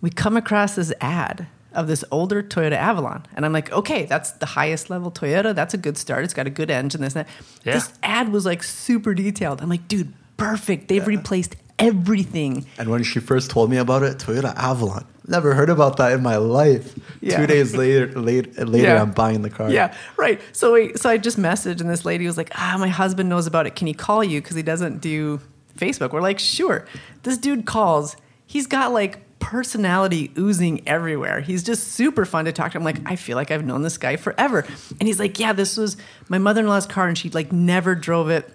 [0.00, 4.32] We come across this ad of this older Toyota Avalon, and I'm like, okay, that's
[4.32, 5.54] the highest level Toyota.
[5.54, 6.24] That's a good start.
[6.24, 7.00] It's got a good engine.
[7.00, 7.32] This and that.
[7.64, 7.74] Yeah.
[7.74, 9.60] This ad was like super detailed.
[9.60, 10.88] I'm like, dude, perfect.
[10.88, 12.66] They've replaced everything.
[12.78, 15.04] And when she first told me about it, Toyota Avalon.
[15.26, 16.98] Never heard about that in my life.
[17.20, 17.36] Yeah.
[17.36, 19.02] Two days later, later, later, Yeah.
[19.02, 19.70] I'm buying the car.
[19.70, 20.40] Yeah, right.
[20.52, 23.46] So we, so I just messaged, and this lady was like, "Ah, my husband knows
[23.46, 23.76] about it.
[23.76, 24.40] Can he call you?
[24.40, 25.40] Because he doesn't do
[25.76, 26.86] Facebook." We're like, "Sure."
[27.24, 28.16] This dude calls.
[28.46, 31.40] He's got like personality oozing everywhere.
[31.40, 32.78] He's just super fun to talk to.
[32.78, 34.64] I'm like, I feel like I've known this guy forever.
[34.98, 35.96] And he's like, "Yeah, this was
[36.28, 38.52] my mother-in-law's car, and she like never drove it."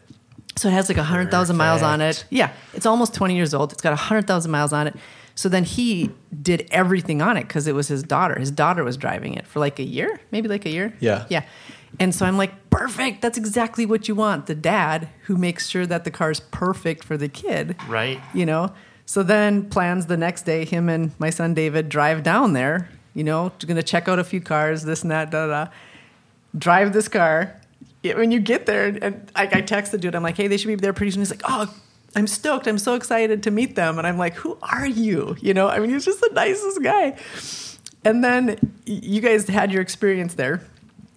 [0.56, 2.26] So it has like 100,000 miles on it.
[2.30, 3.72] Yeah, it's almost 20 years old.
[3.72, 4.96] It's got 100,000 miles on it.
[5.36, 8.40] So then he did everything on it because it was his daughter.
[8.40, 10.94] His daughter was driving it for like a year, maybe like a year.
[11.00, 11.26] Yeah.
[11.30, 11.44] Yeah.
[12.00, 13.22] And so I'm like, perfect.
[13.22, 14.46] That's exactly what you want.
[14.46, 17.76] The dad who makes sure that the car's perfect for the kid.
[17.88, 18.20] Right.
[18.34, 18.74] You know?
[19.06, 23.24] So then plans the next day, him and my son David drive down there, you
[23.24, 25.48] know, to check out a few cars, this and that, da.
[25.48, 25.68] da.
[26.58, 27.60] Drive this car.
[28.04, 30.68] When you get there, and I, I text the dude, I'm like, hey, they should
[30.68, 31.22] be there pretty soon.
[31.22, 31.74] He's like, oh,
[32.16, 32.68] I'm stoked.
[32.68, 33.98] I'm so excited to meet them.
[33.98, 35.36] And I'm like, who are you?
[35.42, 37.18] You know, I mean, he's just the nicest guy.
[38.06, 40.62] And then you guys had your experience there,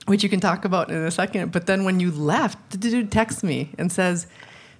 [0.06, 1.52] which you can talk about in a second.
[1.52, 4.26] But then when you left, the dude texts me and says,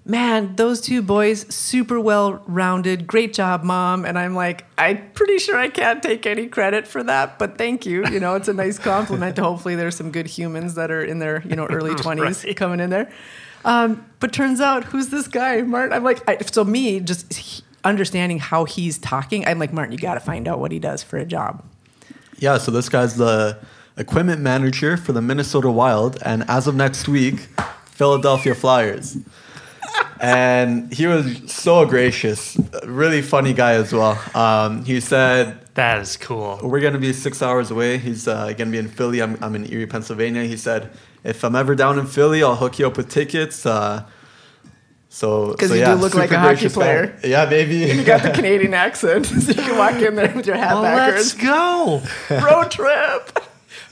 [0.08, 3.08] Man, those two boys, super well rounded.
[3.08, 4.04] Great job, mom.
[4.04, 7.84] And I'm like, I'm pretty sure I can't take any credit for that, but thank
[7.84, 8.06] you.
[8.06, 11.18] You know, it's a nice compliment to hopefully there's some good humans that are in
[11.18, 12.56] their, you know, early 20s Right.
[12.56, 13.10] coming in there.
[13.64, 15.92] Um, but turns out, who's this guy, Martin?
[15.92, 19.98] I'm like, I, so me just he- understanding how he's talking, I'm like, Martin, you
[19.98, 21.64] got to find out what he does for a job.
[22.38, 23.58] Yeah, so this guy's the
[23.96, 27.48] equipment manager for the Minnesota Wild, and as of next week,
[27.86, 29.16] Philadelphia Flyers.
[30.20, 34.20] And he was so gracious, really funny guy as well.
[34.34, 36.58] Um, he said, That is cool.
[36.62, 37.98] We're going to be six hours away.
[37.98, 39.20] He's uh, going to be in Philly.
[39.20, 40.44] I'm, I'm in Erie, Pennsylvania.
[40.44, 40.90] He said,
[41.24, 43.64] If I'm ever down in Philly, I'll hook you up with tickets.
[43.66, 44.04] Uh,
[45.08, 46.82] so, 'Cause so you do look like a hockey gracious guy.
[46.82, 47.18] player.
[47.24, 47.76] Yeah, maybe.
[47.76, 50.82] You got the Canadian accent, so you can walk in there with your hat Well,
[50.82, 52.02] let's go.
[52.30, 53.38] road trip.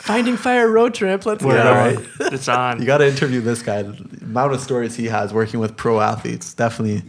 [0.04, 1.24] Finding Fire road trip.
[1.24, 1.72] Let's We're go.
[1.72, 1.94] On.
[1.94, 2.06] right.
[2.34, 2.78] It's on.
[2.78, 3.80] You got to interview this guy.
[3.80, 7.08] The amount of stories he has working with pro athletes, definitely.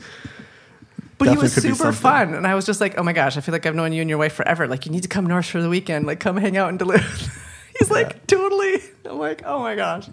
[1.17, 3.51] But he was super fun, and I was just like, "Oh my gosh, I feel
[3.51, 4.65] like I've known you and your wife forever.
[4.65, 6.05] Like, you need to come north for the weekend.
[6.05, 10.07] Like, come hang out in Duluth." He's like, "Totally." I'm like, "Oh my gosh."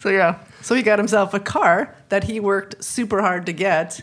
[0.00, 4.02] So yeah, so he got himself a car that he worked super hard to get,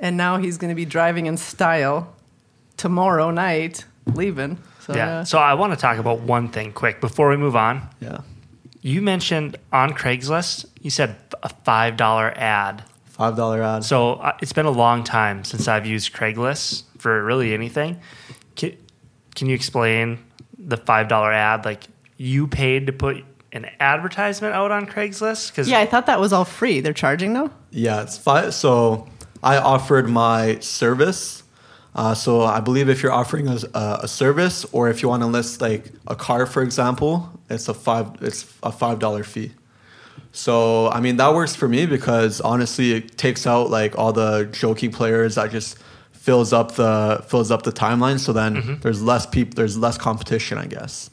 [0.00, 2.16] and now he's going to be driving in style
[2.76, 4.58] tomorrow night, leaving.
[4.84, 5.06] So yeah.
[5.06, 7.88] yeah, So I want to talk about one thing quick before we move on.
[8.00, 8.20] Yeah.
[8.82, 12.84] You mentioned on Craigslist, you said a five dollar ad.
[13.06, 13.84] Five dollar ad.
[13.84, 17.98] So uh, it's been a long time since I've used Craigslist for really anything.
[18.56, 18.76] Can,
[19.34, 20.18] can you explain
[20.58, 21.64] the five dollar ad?
[21.64, 21.84] Like
[22.18, 25.50] you paid to put an advertisement out on Craigslist?
[25.50, 26.80] Because yeah, I thought that was all free.
[26.80, 27.50] They're charging though.
[27.70, 28.52] Yeah, it's five.
[28.52, 29.08] So
[29.42, 31.42] I offered my service.
[31.94, 33.58] Uh, so I believe if you're offering a,
[34.02, 37.74] a service, or if you want to list like a car, for example, it's a
[37.74, 38.10] five.
[38.20, 39.52] It's a five dollar fee.
[40.32, 44.48] So I mean that works for me because honestly, it takes out like all the
[44.50, 45.78] joking players that just
[46.12, 48.18] fills up the fills up the timeline.
[48.18, 49.54] So then there's less people.
[49.54, 51.10] There's less competition, I guess.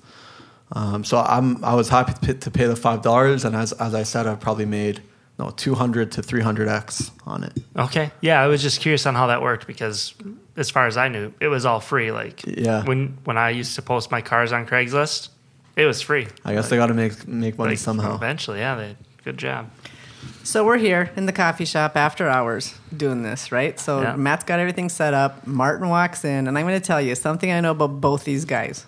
[0.71, 3.73] Um, so I'm I was happy to pay, to pay the five dollars, and as
[3.73, 5.03] as I said, I've probably made
[5.41, 7.53] no two hundred to three hundred x on it.
[7.75, 8.11] Okay.
[8.21, 10.13] Yeah, I was just curious on how that worked because
[10.55, 12.11] as far as I knew, it was all free.
[12.11, 12.83] Like Yeah.
[12.85, 15.29] when when I used to post my cars on Craigslist,
[15.75, 16.27] it was free.
[16.45, 18.15] I guess they got to make make money Like, somehow.
[18.15, 19.69] Eventually, yeah, they good job.
[20.43, 23.79] So we're here in the coffee shop after hours doing this, right?
[23.79, 24.15] So Yeah.
[24.15, 25.45] Matt's got everything set up.
[25.47, 28.45] Martin walks in, and I'm going to tell you something I know about both these
[28.45, 28.85] guys.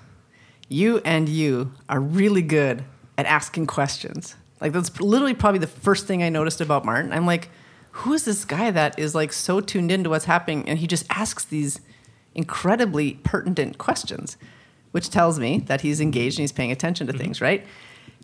[0.69, 2.83] You and you are really good
[3.17, 4.35] at asking questions.
[4.61, 7.11] Like that's literally probably the first thing I noticed about Martin.
[7.11, 7.49] I'm like,
[7.91, 11.05] who is this guy that is like so tuned into what's happening, and he just
[11.09, 11.79] asks these
[12.35, 14.37] incredibly pertinent questions,
[14.91, 17.21] which tells me that he's engaged and he's paying attention to mm-hmm.
[17.21, 17.65] things, right?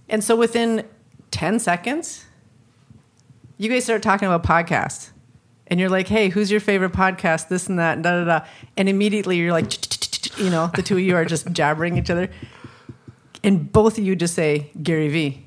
[0.08, 0.88] And so within
[1.32, 2.26] 10 seconds,
[3.58, 5.12] you guys start talking about podcasts
[5.68, 7.50] and you're like, hey, who's your favorite podcast?
[7.50, 8.46] This and that, and da da da.
[8.76, 9.72] And immediately you're like,
[10.39, 12.30] you know, the two of you are just jabbering each other.
[13.44, 15.46] And both of you just say, Gary Vee.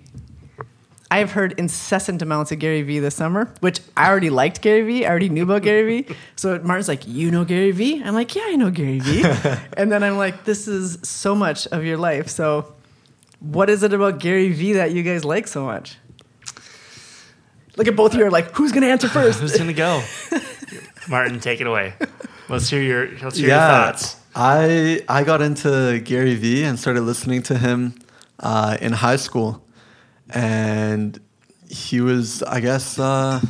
[1.13, 4.81] I have heard incessant amounts of Gary Vee this summer, which I already liked Gary
[4.81, 5.05] Vee.
[5.05, 6.17] I already knew about Gary Vee.
[6.37, 8.03] So Martin's like, You know Gary Vee?
[8.03, 9.23] I'm like, Yeah, I know Gary Vee.
[9.77, 12.29] and then I'm like, This is so much of your life.
[12.29, 12.75] So,
[13.41, 15.99] what is it about Gary Vee that you guys like so much?
[17.77, 19.41] Look at both of you are like, Who's going to answer first?
[19.41, 20.03] Who's gonna go?
[21.11, 21.93] Martin, take it away.
[22.49, 24.17] Let's hear your let's hear yeah, your thoughts.
[24.35, 27.97] I I got into Gary Vee and started listening to him
[28.41, 29.63] uh, in high school,
[30.33, 31.21] and
[31.69, 33.41] he was I guess uh,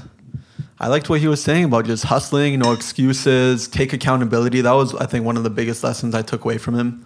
[0.78, 4.60] I liked what he was saying about just hustling, no excuses, take accountability.
[4.60, 7.04] That was I think one of the biggest lessons I took away from him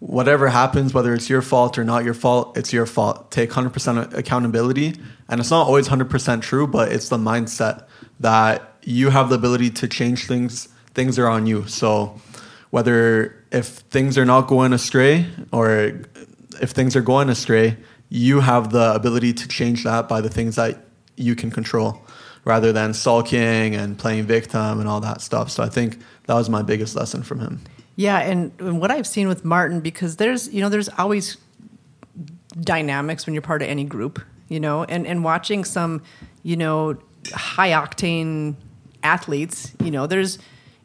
[0.00, 3.30] whatever happens, whether it's your fault or not your fault, it's your fault.
[3.30, 4.94] Take 100% accountability.
[5.28, 7.86] And it's not always 100% true, but it's the mindset
[8.20, 10.68] that you have the ability to change things.
[10.94, 11.66] Things are on you.
[11.66, 12.20] So
[12.70, 16.00] whether if things are not going astray or
[16.60, 17.76] if things are going astray,
[18.08, 20.84] you have the ability to change that by the things that
[21.16, 22.02] you can control
[22.44, 25.50] rather than sulking and playing victim and all that stuff.
[25.50, 27.60] So I think that was my biggest lesson from him.
[27.96, 31.36] Yeah, and, and what I've seen with Martin, because there's you know there's always
[32.60, 36.02] dynamics when you're part of any group, you know, and and watching some
[36.42, 36.96] you know
[37.32, 38.54] high octane
[39.02, 40.38] athletes, you know, there's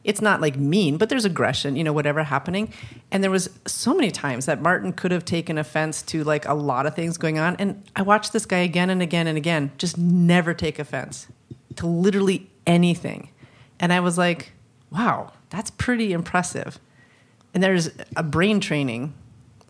[0.03, 2.71] it's not like mean, but there's aggression, you know, whatever happening.
[3.11, 6.53] And there was so many times that Martin could have taken offense to like a
[6.53, 7.55] lot of things going on.
[7.57, 11.27] And I watched this guy again and again and again, just never take offense
[11.77, 13.29] to literally anything.
[13.79, 14.51] And I was like,
[14.91, 16.79] wow, that's pretty impressive.
[17.53, 19.13] And there's a brain training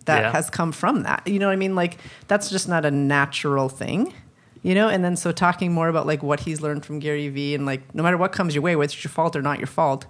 [0.06, 0.32] that Yeah.
[0.32, 1.28] has come from that.
[1.28, 1.76] You know what I mean?
[1.76, 4.14] Like that's just not a natural thing.
[4.64, 7.54] You know, and then so talking more about like what he's learned from Gary Vee
[7.54, 9.68] and like no matter what comes your way, whether it's your fault or not your
[9.68, 10.06] fault,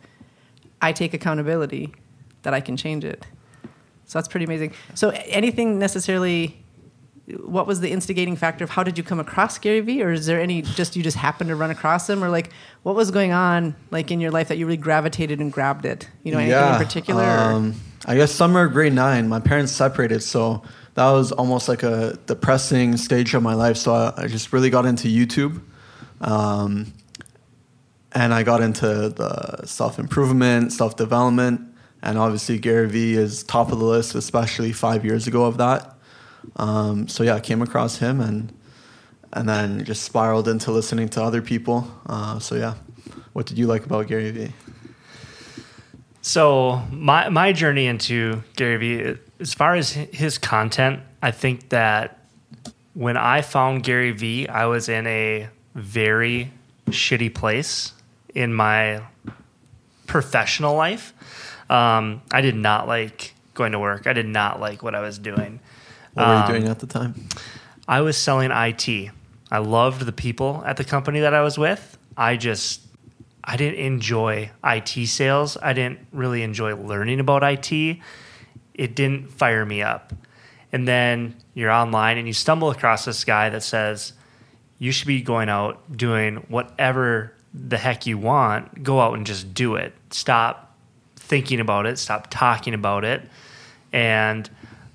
[0.84, 1.94] I take accountability
[2.44, 3.26] that I can change it.
[4.06, 4.74] So that's pretty amazing.
[4.94, 6.64] So anything necessarily
[7.46, 10.26] what was the instigating factor of how did you come across Gary Vee or is
[10.26, 12.52] there any just you just happened to run across him or like
[12.84, 16.10] what was going on like in your life that you really gravitated and grabbed it?
[16.24, 17.24] You know, anything in particular?
[17.24, 20.64] Um, I guess summer grade nine, my parents separated, so
[20.96, 23.78] that was almost like a depressing stage of my life.
[23.78, 25.62] So I, I just really got into YouTube,
[26.20, 26.92] um,
[28.14, 31.62] and I got into the self improvement, self development,
[32.02, 35.96] and obviously Gary Vee is top of the list, especially five years ago of that.
[36.58, 38.54] Um, so yeah, I came across him and
[39.32, 41.92] and then just spiraled into listening to other people.
[42.06, 42.76] Uh, so yeah,
[43.34, 44.54] what did you like about Gary Vee?
[46.22, 52.20] So my my journey into Gary Vee, as far as his content, I think that
[52.94, 56.52] when I found Gary Vee, I was in a very
[56.90, 57.94] shitty place
[58.34, 59.02] in my
[60.08, 61.14] professional life.
[61.70, 64.08] Um, I did not like going to work.
[64.08, 65.60] I did not like what I was doing.
[66.14, 67.28] What were you Um, doing at the time?
[67.88, 69.12] I was selling IT.
[69.52, 71.98] I loved the people at the company that I was with.
[72.18, 72.82] I just
[73.44, 75.58] I didn't enjoy IT sales.
[75.62, 78.00] I didn't really enjoy learning about IT.
[78.74, 80.14] It didn't fire me up.
[80.72, 84.14] And then you're online and you stumble across this guy that says
[84.80, 88.84] you should be going out doing whatever the heck you want.
[88.84, 89.94] Go out and just do it.
[90.10, 90.76] Stop
[91.16, 93.22] thinking about it, stop talking about it.
[93.92, 94.50] And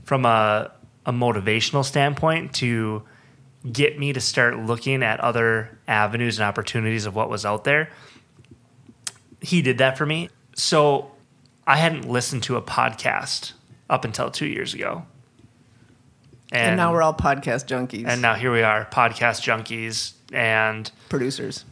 [0.05, 0.71] from a,
[1.07, 3.03] a motivational standpoint, to
[3.71, 7.91] get me to start looking at other avenues and opportunities of what was out there,
[9.41, 10.29] he did that for me.
[10.55, 11.11] So
[11.67, 13.53] I hadn't listened to a podcast
[13.89, 15.05] up until two years ago.
[16.53, 21.65] and, now we're all podcast junkies and now here we are, podcast junkies, and producers.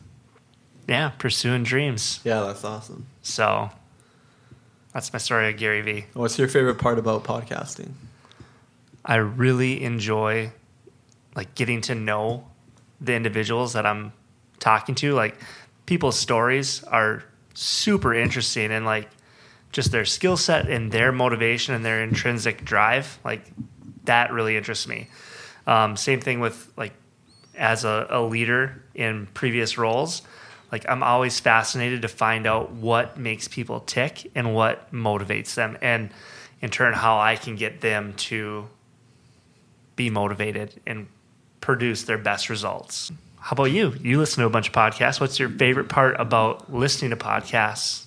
[0.86, 2.20] Yeah, pursuing dreams.
[2.24, 3.06] Yeah, that's awesome.
[3.22, 3.70] So
[4.92, 6.06] that's my story of Gary Vee.
[6.14, 7.92] What's your favorite part about podcasting?
[9.04, 10.52] I really enjoy
[11.34, 12.46] like getting to know
[13.00, 14.12] the individuals that I'm
[14.58, 15.12] talking to.
[15.14, 15.36] Like
[15.86, 19.08] people's stories are super interesting and like
[19.72, 23.18] just their skill set and their motivation and their intrinsic drive.
[23.24, 23.44] Like
[24.04, 25.08] that really interests me.
[25.66, 26.92] Um, same thing with like
[27.56, 30.22] as a, a leader in previous roles.
[30.72, 35.78] Like I'm always fascinated to find out what makes people tick and what motivates them,
[35.80, 36.10] and
[36.60, 38.68] in turn how I can get them to
[39.94, 41.06] be motivated and
[41.60, 43.10] produce their best results.
[43.38, 43.94] How about you?
[44.00, 45.20] You listen to a bunch of podcasts.
[45.20, 48.06] What's your favorite part about listening to podcasts?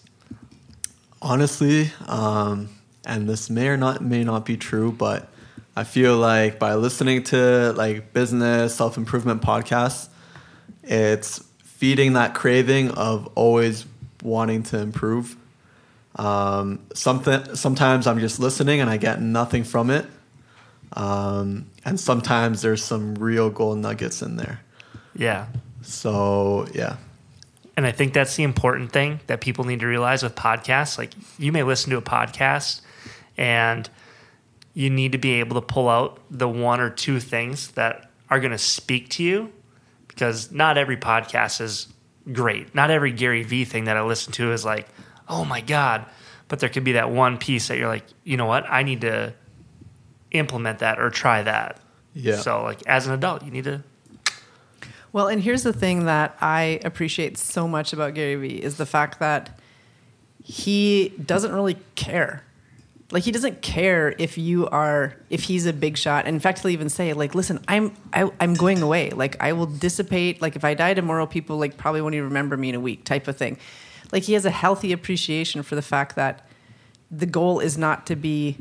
[1.21, 2.69] Honestly, um,
[3.05, 5.29] and this may or not may not be true, but
[5.75, 10.09] I feel like by listening to like business self improvement podcasts,
[10.83, 11.43] it's
[11.79, 13.85] feeding that craving of always
[14.21, 15.37] wanting to improve.
[16.17, 20.05] Um, something sometimes I'm just listening and I get nothing from it,
[20.91, 24.59] um, and sometimes there's some real gold nuggets in there.
[25.15, 25.47] Yeah.
[25.81, 26.97] So yeah,
[27.77, 30.97] And I think that's the important thing that people need to realize with podcasts.
[30.97, 32.81] Like you may listen to a podcast
[33.37, 33.89] and
[34.73, 38.41] you need to be able to pull out the one or two things that are
[38.41, 39.53] going to speak to you
[40.19, 41.87] because not every podcast is
[42.33, 42.75] great.
[42.75, 44.85] Not every Gary Vee thing that I listen to is like,
[45.29, 46.05] oh my God.
[46.49, 48.65] But there could be that one piece that you're like, you know what?
[48.69, 49.33] I need to
[50.31, 51.79] implement that or try that.
[52.13, 52.35] Yeah.
[52.35, 53.81] So, like, as an adult, you need to
[55.13, 58.85] Well, and here's the thing that I appreciate so much about Gary Vee is the
[58.85, 59.57] fact that
[60.43, 62.43] he doesn't really care.
[63.11, 66.25] Like he doesn't care if you are if he's a big shot.
[66.25, 69.09] And in fact, he'll even say like, "Listen, I'm I, I'm going away.
[69.09, 70.41] Like I will dissipate.
[70.41, 73.05] Like if I die tomorrow, people like probably won't even remember me in a week."
[73.05, 73.57] Type of thing.
[74.11, 76.47] Like he has a healthy appreciation for the fact that
[77.09, 78.57] the goal is not to be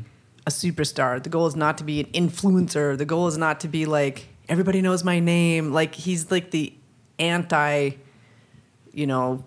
[0.47, 1.23] a superstar.
[1.23, 2.97] The goal is not to be an influencer.
[2.97, 5.73] The goal is not to be like everybody knows my name.
[5.73, 6.73] Like he's like the
[7.19, 7.91] anti,
[8.93, 9.45] you know,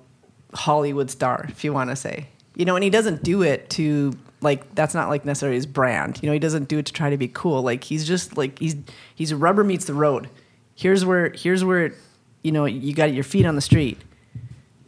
[0.53, 2.27] Hollywood star, if you want to say.
[2.55, 6.19] You know, and he doesn't do it to like that's not like necessarily his brand.
[6.21, 7.61] You know, he doesn't do it to try to be cool.
[7.61, 8.75] Like he's just like he's
[9.15, 10.29] he's rubber meets the road.
[10.75, 11.93] Here's where here's where
[12.41, 13.99] you know you got your feet on the street,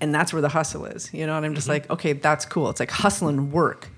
[0.02, 1.14] and that's where the hustle is.
[1.14, 1.84] You know, and I'm just mm-hmm.
[1.84, 2.70] like, okay, that's cool.
[2.70, 3.90] It's like hustle and work,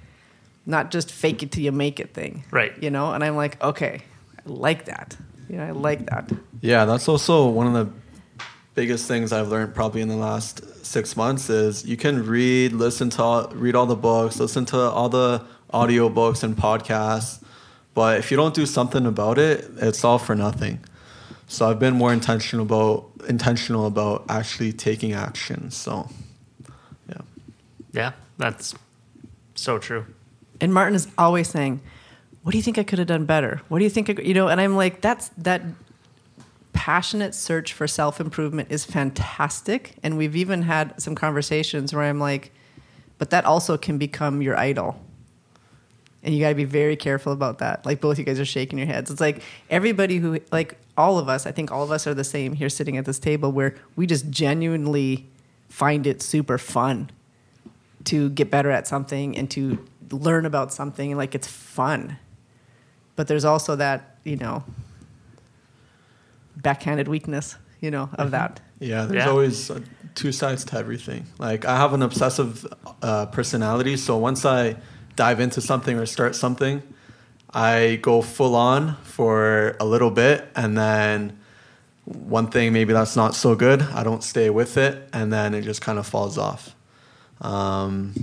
[0.66, 2.44] not just fake it till you make it thing.
[2.52, 2.74] Right.
[2.82, 4.02] You know, and I'm like, okay,
[4.38, 5.18] I like that.
[5.50, 6.32] You know, I like that.
[6.62, 7.94] Yeah, that's also one of the
[8.74, 13.10] biggest things I've learned probably in the last six months is you can read, listen
[13.12, 17.44] to, all, read all the books, listen to all the audio books and podcasts,
[17.94, 20.80] but if you don't do something about it, it's all for nothing.
[21.48, 25.72] So I've been more intentional about intentional about actually taking action.
[25.72, 26.10] So,
[27.10, 27.22] yeah.
[27.94, 28.76] Yeah, that's
[29.56, 30.06] so true.
[30.60, 31.82] And Martin is always saying,
[32.44, 33.62] "What do you think I could have done better?
[33.68, 35.62] What do you think I, you know?" And I'm like, "That's that
[36.76, 42.20] passionate search for self improvement is fantastic." And we've even had some conversations where I'm
[42.20, 42.52] like,
[43.18, 45.00] "But that also can become your idol."
[46.24, 47.86] And you got to be very careful about that.
[47.86, 49.10] Like both you guys are shaking your heads.
[49.10, 52.24] It's like everybody who like all of us, I think all of us are the
[52.24, 55.28] same here sitting at this table where we just genuinely
[55.70, 57.10] find it super fun
[58.06, 62.18] to get better at something and to learn about something like it's fun
[63.16, 64.64] but there's also that you know
[66.70, 67.48] backhanded weakness
[67.86, 69.32] you know of that Yeah, there's Yeah.
[69.34, 69.80] always uh,
[70.22, 71.22] two sides to everything.
[71.48, 72.52] Like I have an obsessive
[73.02, 74.76] uh, personality, so once I
[75.24, 76.76] dive into something or start something,
[77.54, 78.82] I go full on
[79.16, 81.18] for a little bit, and then
[82.34, 85.64] one thing maybe that's not so good, I don't stay with it, and then it
[85.72, 86.76] just kind of falls off.
[87.42, 88.14] Um,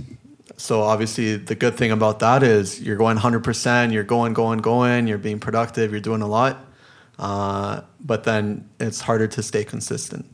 [0.57, 5.07] so obviously, the good thing about that is you're going 100%, you're going, going, going,
[5.07, 6.53] you're being productive, you're doing a lot,
[7.23, 8.43] uh, but then
[8.79, 10.25] it's harder to stay consistent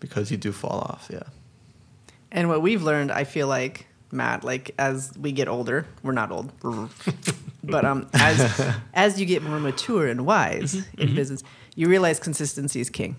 [0.00, 1.04] because you do fall off.
[1.16, 1.22] Yeah.
[2.36, 6.30] and what we've learned i feel like matt like as we get older we're not
[6.36, 6.48] old
[7.74, 8.36] but um as
[9.04, 11.42] as you get more mature and wise in business
[11.78, 13.12] you realize consistency is king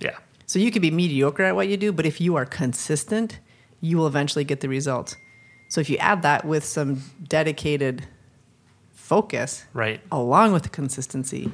[0.00, 0.16] Yeah.
[0.46, 3.38] So you could be mediocre at what you do, but if you are consistent,
[3.80, 5.16] you will eventually get the results.
[5.72, 6.88] So if you add that with some
[7.36, 7.96] dedicated
[8.92, 10.00] focus Right.
[10.10, 11.52] along with the consistency,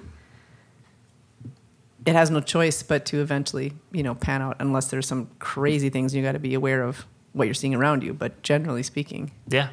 [2.07, 5.91] it has no choice but to eventually, you know, pan out unless there's some crazy
[5.91, 9.31] things you got to be aware of what you're seeing around you, but generally speaking,
[9.49, 9.69] Yeah.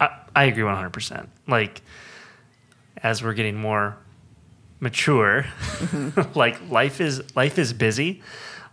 [0.00, 1.26] I, I agree 100%.
[1.46, 1.82] Like,
[3.02, 3.96] as we're getting more
[4.80, 6.38] mature, mm-hmm.
[6.38, 8.22] like life is life is busy.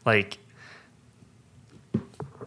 [0.06, 0.38] Like,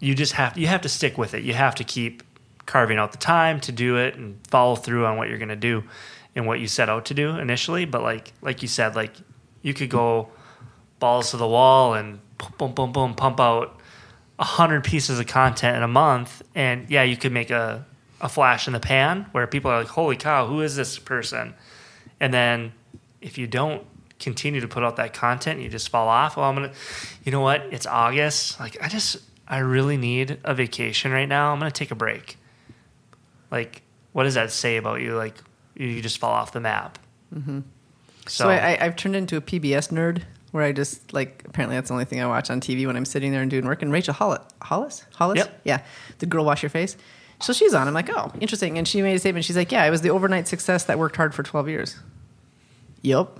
[0.00, 1.42] you just have you have to stick with it.
[1.42, 2.22] You have to keep
[2.66, 5.56] carving out the time to do it and follow through on what you're going to
[5.56, 5.82] do
[6.34, 7.84] and what you set out to do initially.
[7.84, 9.14] But like like you said, like
[9.62, 10.28] you could go
[10.98, 13.78] balls to the wall and boom boom boom boom pump out
[14.38, 17.84] a hundred pieces of content in a month, and yeah, you could make a
[18.20, 21.54] a flash in the pan where people are like, "Holy cow, who is this person?"
[22.20, 22.72] And then
[23.20, 23.84] if you don't
[24.18, 26.36] continue to put out that content, you just fall off.
[26.36, 26.72] Well, I'm gonna,
[27.24, 27.62] you know what?
[27.70, 28.58] It's August.
[28.60, 31.52] Like I just, I really need a vacation right now.
[31.52, 32.38] I'm gonna take a break.
[33.50, 35.16] Like, what does that say about you?
[35.16, 35.34] Like,
[35.76, 36.98] you, just fall off the map.
[37.34, 37.60] Mm-hmm.
[38.26, 41.88] So, I, I, I've turned into a PBS nerd where I just like apparently that's
[41.88, 43.82] the only thing I watch on TV when I'm sitting there and doing work.
[43.82, 45.60] And Rachel Hollis, Hollis, Hollis, Yep.
[45.64, 45.82] yeah,
[46.18, 46.96] the girl wash your face.
[47.40, 47.88] So she's on.
[47.88, 48.78] I'm like, oh, interesting.
[48.78, 49.44] And she made a statement.
[49.44, 51.96] She's like, yeah, it was the overnight success that worked hard for 12 years.
[53.02, 53.36] Yep,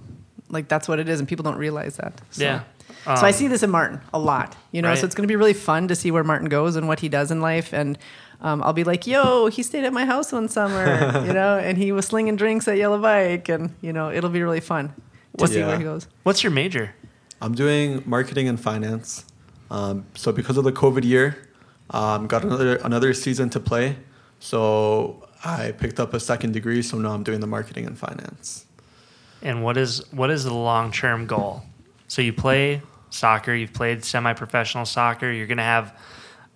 [0.48, 2.20] like that's what it is, and people don't realize that.
[2.30, 2.42] So.
[2.42, 2.62] Yeah.
[3.04, 4.88] so I Um, see this in Martin a lot, you know.
[4.88, 4.98] Right.
[4.98, 7.08] So it's going to be really fun to see where Martin goes and what he
[7.08, 7.96] does in life, and
[8.43, 11.78] um, I'll be like, "Yo, he stayed at my house one summer, you know, and
[11.78, 14.95] he was slinging drinks at Yellow Bike, and you know, it'll be really fun to
[15.36, 15.68] What's- see Yeah.
[15.68, 16.95] where he goes." What's your major?
[17.40, 19.24] I'm doing marketing and finance.
[19.70, 21.49] Um, so because of the COVID year,
[21.90, 23.97] um, got another another season to play.
[24.38, 26.82] So I picked up a second degree.
[26.82, 28.66] So now I'm doing the marketing and finance.
[29.40, 31.62] And what is what is the long term goal?
[32.09, 35.97] So you play soccer, you've played semi professional soccer, you're gonna have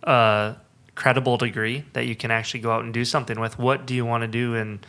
[0.05, 0.57] a
[0.97, 3.59] credible degree that you can actually go out and do something with.
[3.59, 4.81] What do you want to do in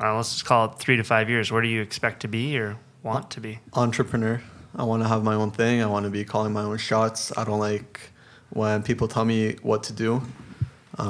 [0.00, 1.50] uh, let's just call it three to five years?
[1.50, 3.58] Where do you expect to be or want to be?
[3.74, 4.40] Entrepreneur.
[4.76, 5.82] I want to have my own thing.
[5.82, 7.36] I want to be calling my own shots.
[7.36, 8.00] I don't like
[8.50, 10.22] when people tell me what to do.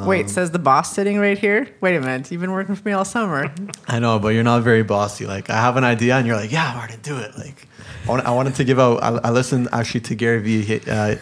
[0.06, 1.68] Wait, says the boss sitting right here.
[1.80, 3.52] Wait a minute, you've been working for me all summer.
[3.88, 5.26] I know, but you're not very bossy.
[5.26, 7.66] Like I have an idea, and you're like, "Yeah, Martin, do it." Like
[8.04, 9.02] I, want, I wanted to give out.
[9.02, 11.16] I, I listened actually to Gary Vee, he, uh,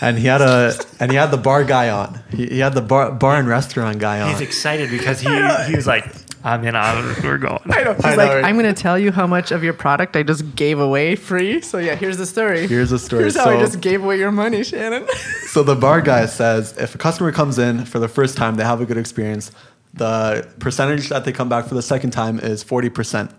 [0.00, 2.20] and he had a and he had the bar guy on.
[2.30, 4.30] He, he had the bar bar and restaurant guy on.
[4.30, 5.28] He's excited because he
[5.66, 6.04] he was like,
[6.44, 7.60] I'm in on we're going.
[7.70, 7.94] I know.
[7.94, 8.44] He's I know, like, right?
[8.44, 11.60] I'm going to tell you how much of your product I just gave away free.
[11.60, 12.66] So yeah, here's the story.
[12.66, 13.22] Here's the story.
[13.22, 15.06] Here's how I just gave away your money, Shannon.
[15.48, 18.64] So the bar guy says if a customer comes in for the first time, they
[18.64, 19.50] have a good experience.
[19.94, 23.32] The percentage that they come back for the second time is 40%.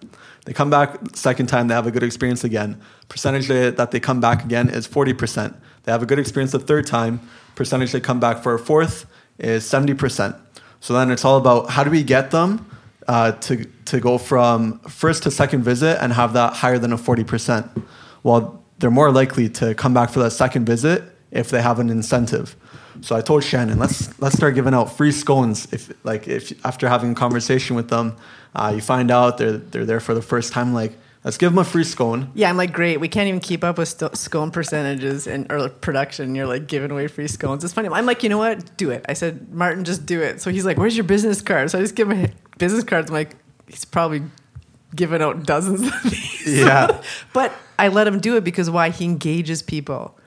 [0.46, 2.82] They come back second time, they have a good experience again.
[3.10, 5.56] Percentage that they come back again is 40%.
[5.84, 7.22] They have a good experience the third time.
[7.56, 9.06] Percentage they come back for a fourth
[9.38, 10.40] is 70%.
[10.80, 12.66] So then it's all about how do we get them
[13.08, 16.98] uh, to, to go from first to second visit and have that higher than a
[16.98, 17.84] 40%.
[18.24, 21.90] Well, they're more likely to come back for that second visit if they have an
[21.90, 22.56] incentive.
[23.02, 25.72] So I told Shannon, let's let's start giving out free scones.
[25.72, 28.18] If like if after having a conversation with them,
[28.56, 31.60] uh, you find out they're they're there for the first time, like let's give them
[31.60, 32.32] a free scone.
[32.34, 33.00] yeah, I'm like, great.
[33.00, 36.36] We can't even keep up with st- scone percentages and or production.
[36.36, 37.64] You're like giving away free scones.
[37.64, 37.90] It's funny.
[37.90, 38.78] I'm like, you know what?
[38.78, 39.06] Do it.
[39.10, 40.42] I said, Martin, just do it.
[40.42, 41.72] So he's like, where's your business card?
[41.72, 43.10] So I just give him a business cards.
[43.10, 43.36] I'm like,
[43.68, 44.24] he's probably
[44.96, 46.60] giving out dozens of these.
[46.60, 47.02] Yeah.
[47.34, 48.90] but I let him do it because why?
[48.90, 50.18] He engages people.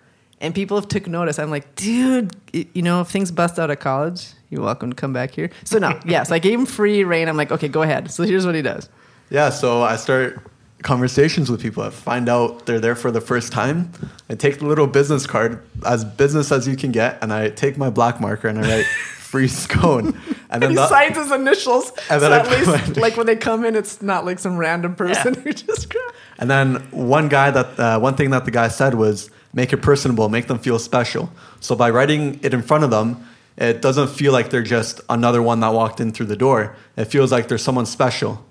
[0.40, 1.38] And people have took notice.
[1.38, 5.12] I'm like, dude, you know, if things bust out of college, you're welcome to come
[5.12, 5.51] back here.
[5.62, 7.28] So no, yes, I gave him free reign.
[7.28, 8.11] I'm like, okay, go ahead.
[8.11, 8.88] So here's what he does.
[9.30, 10.43] Yeah, so I start
[10.83, 11.83] conversations with people.
[11.83, 13.93] I find out they're there for the first time.
[14.28, 17.76] I take the little business card, as business as you can get, and I take
[17.76, 18.87] my black marker and I write
[19.18, 20.18] free scone.
[20.51, 21.91] And then he the- signs his initials.
[22.11, 24.95] And so then at least, like when they come in, it's not like some random
[24.95, 25.95] person who just.
[26.39, 29.78] And then one guy that uh, one thing that the guy said was make it
[29.78, 31.30] personable, make them feel special.
[31.61, 33.26] So by writing it in front of them,
[33.57, 36.74] it doesn't feel like they're just another one that walked in through the door.
[36.97, 38.45] It feels like there's someone special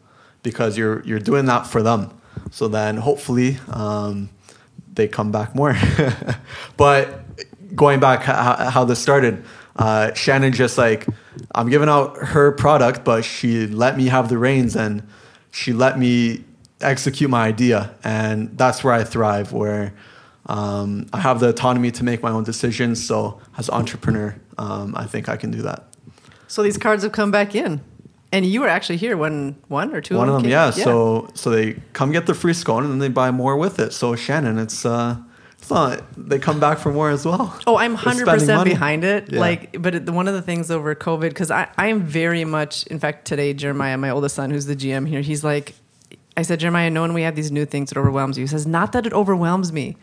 [0.43, 2.11] because you're you're doing that for them.
[2.51, 4.29] So then hopefully um,
[4.93, 5.75] they come back more.
[6.77, 7.23] but
[7.75, 9.43] going back how, how this started,
[9.75, 11.07] uh, Shannon just like
[11.55, 15.07] I'm giving out her product, but she let me have the reins and
[15.51, 16.43] she let me
[16.81, 19.51] execute my idea, and that's where I thrive.
[19.51, 19.93] Where
[20.47, 23.05] um, I have the autonomy to make my own decisions.
[23.05, 25.87] So as entrepreneur, um, I think I can do that.
[26.47, 27.81] So these cards have come back in,
[28.31, 30.17] and you were actually here when one or two.
[30.17, 30.51] One of them, came?
[30.51, 30.71] yeah.
[30.71, 33.93] So so they come get the free scone and then they buy more with it.
[33.93, 35.17] So Shannon, it's uh,
[35.57, 37.59] it's not they come back for more as well.
[37.67, 39.31] Oh, I'm hundred percent behind it.
[39.31, 39.39] Yeah.
[39.39, 42.87] Like, but it, one of the things over COVID, because I, I am very much.
[42.87, 45.75] In fact, today Jeremiah, my oldest son, who's the GM here, he's like,
[46.37, 48.43] I said, Jeremiah, knowing we have these new things, it overwhelms you.
[48.43, 49.97] He says, not that it overwhelms me,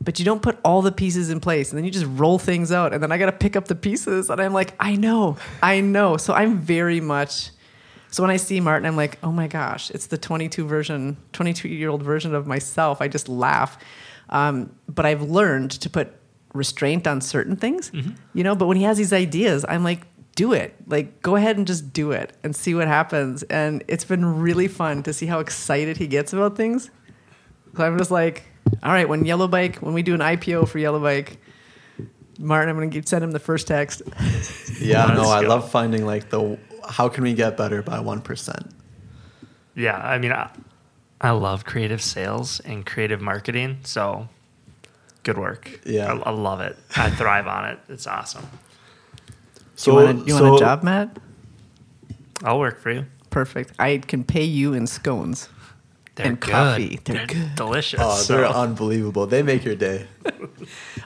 [0.00, 2.72] but you don't put all the pieces in place, and then you just roll things
[2.72, 5.36] out, and then I got to pick up the pieces, and I'm like, I know,
[5.62, 6.16] I know.
[6.16, 7.50] So I'm very much.
[8.12, 11.66] So when I see Martin, I'm like, oh my gosh, it's the 22 version, 22
[11.68, 13.00] year old version of myself.
[13.00, 13.78] I just laugh.
[14.28, 16.12] Um, but I've learned to put
[16.52, 17.90] restraint on certain things,
[18.34, 18.54] you know.
[18.54, 20.02] But when he has these ideas, I'm like,
[20.34, 20.74] do it.
[20.86, 23.42] Like, go ahead and just do it and see what happens.
[23.44, 26.90] And it's been really fun to see how excited he gets about things.
[27.76, 28.44] So I'm just like,
[28.82, 31.38] all right, when Yellow Bike, when we do an IPO for Yellow Bike,
[32.38, 34.02] Martin, I'm going to send him the first text.
[34.80, 36.58] Yeah, Let's no, I love finding like the
[36.88, 38.70] how can we get better by one percent.
[39.74, 40.50] Yeah, I mean, I,
[41.20, 43.78] I love creative sales and creative marketing.
[43.84, 44.28] So,
[45.22, 45.80] good work.
[45.84, 46.12] Yeah.
[46.12, 46.76] I, I love it.
[46.96, 47.78] I thrive on it.
[47.88, 48.46] It's awesome.
[49.84, 51.16] you want a, you want a job, Matt?
[52.44, 53.06] I'll work for you.
[53.30, 53.72] Perfect.
[53.78, 55.48] I can pay you in scones.
[56.14, 56.50] They're And good.
[56.50, 57.00] coffee.
[57.04, 57.54] They're good.
[57.54, 58.00] delicious.
[58.02, 59.26] Oh, so- they're unbelievable.
[59.26, 60.06] They make your day.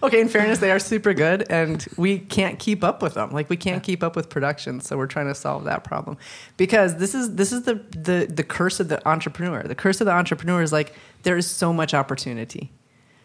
[0.03, 3.31] Okay, in fairness, they are super good, and we can't keep up with them.
[3.31, 6.19] Like we can't keep up with production, so we're trying to solve that problem.
[6.59, 9.63] Because this is this is the the the curse of the entrepreneur.
[9.63, 10.93] The curse of the entrepreneur is like
[11.23, 12.71] there is so much opportunity,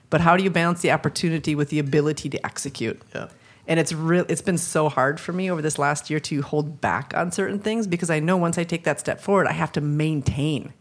[0.09, 3.01] but how do you balance the opportunity with the ability to execute?
[3.13, 3.27] Yeah.
[3.67, 4.25] And it's real.
[4.29, 7.59] It's been so hard for me over this last year to hold back on certain
[7.59, 10.71] things because I know once I take that step forward, I have to maintain.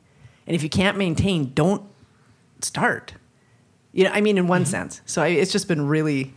[0.47, 1.83] And if you can't maintain, don't
[2.61, 3.15] start.
[3.93, 5.01] You know, I mean, in one sense.
[5.07, 6.33] So I, it's just been really,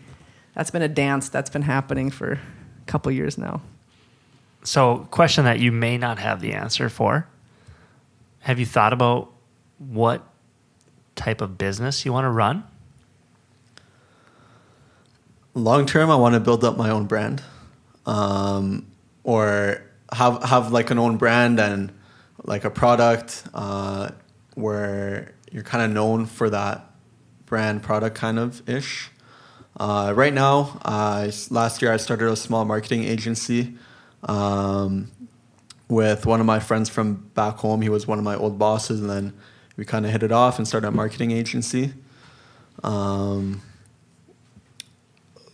[0.56, 2.39] that's been a dance that's been happening for a
[2.86, 3.62] couple years now.
[4.66, 7.28] So, question that you may not have the answer for.
[8.39, 9.30] Have you thought about
[9.78, 10.24] what
[11.16, 12.64] type of business you want to run?
[15.56, 17.41] long term i want to build up my own brand
[18.06, 18.86] um,
[19.24, 19.82] or
[20.12, 21.91] have have like an own brand and
[22.44, 24.10] like a product uh,
[24.56, 26.91] where you're kind of known for that
[27.46, 29.10] brand product kind of ish
[29.80, 33.74] Uh, right now, uh, last year I started a small marketing agency
[34.24, 35.10] um,
[35.88, 37.82] with one of my friends from back home.
[37.82, 39.34] He was one of my old bosses, and then
[39.76, 41.94] we kind of hit it off and started a marketing agency.
[42.84, 43.62] Um,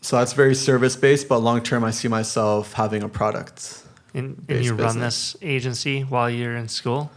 [0.02, 3.84] so that's very service based, but long term, I see myself having a product.
[4.14, 5.34] And, and Based you run business.
[5.34, 7.12] this agency while you're in school?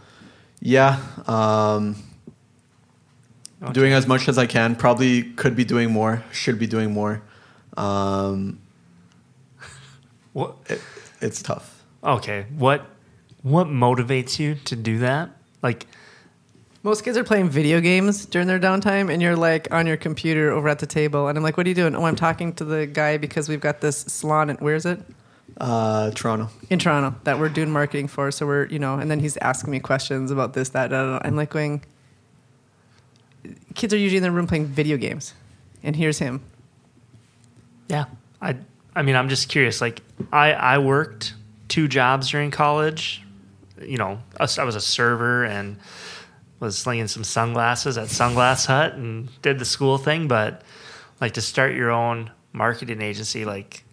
[0.61, 1.95] Yeah, um,
[3.61, 3.73] Okay.
[3.73, 4.75] doing as much as I can.
[4.75, 6.23] Probably could be doing more.
[6.31, 7.21] Should be doing more.
[7.77, 8.59] Um,
[10.33, 10.55] What?
[10.67, 10.81] it,
[11.21, 11.83] it's tough.
[12.03, 12.45] Okay.
[12.57, 12.85] What
[13.41, 15.29] what motivates you to do that?
[15.61, 15.85] Like
[16.83, 20.51] Most kids are playing video games during their downtime, and you're like on your computer
[20.51, 21.27] over at the table.
[21.29, 23.61] And I'm like, "What are you doing?" Oh, I'm talking to the guy because we've
[23.61, 24.49] got this salon.
[24.49, 24.99] And where is it?
[25.57, 26.49] Uh, Toronto.
[26.69, 28.31] In Toronto that we're doing marketing for.
[28.31, 31.19] So we're, you know, and then he's asking me questions about this, that, da, da,
[31.19, 31.27] da.
[31.27, 31.83] I'm like going.
[33.75, 35.33] Kids are usually in their room playing video games,
[35.83, 36.41] and here's him.
[37.87, 38.05] Yeah,
[38.41, 38.55] I
[38.95, 39.81] I mean, I'm just curious.
[39.81, 40.01] Like,
[40.31, 41.33] I I worked
[41.67, 43.21] two jobs during college.
[43.81, 45.77] You know, I was I was a server and
[46.59, 50.27] was slinging some sunglasses at Sunglass Hut and did the school thing.
[50.27, 50.61] But
[51.19, 53.83] like to start your own marketing agency, like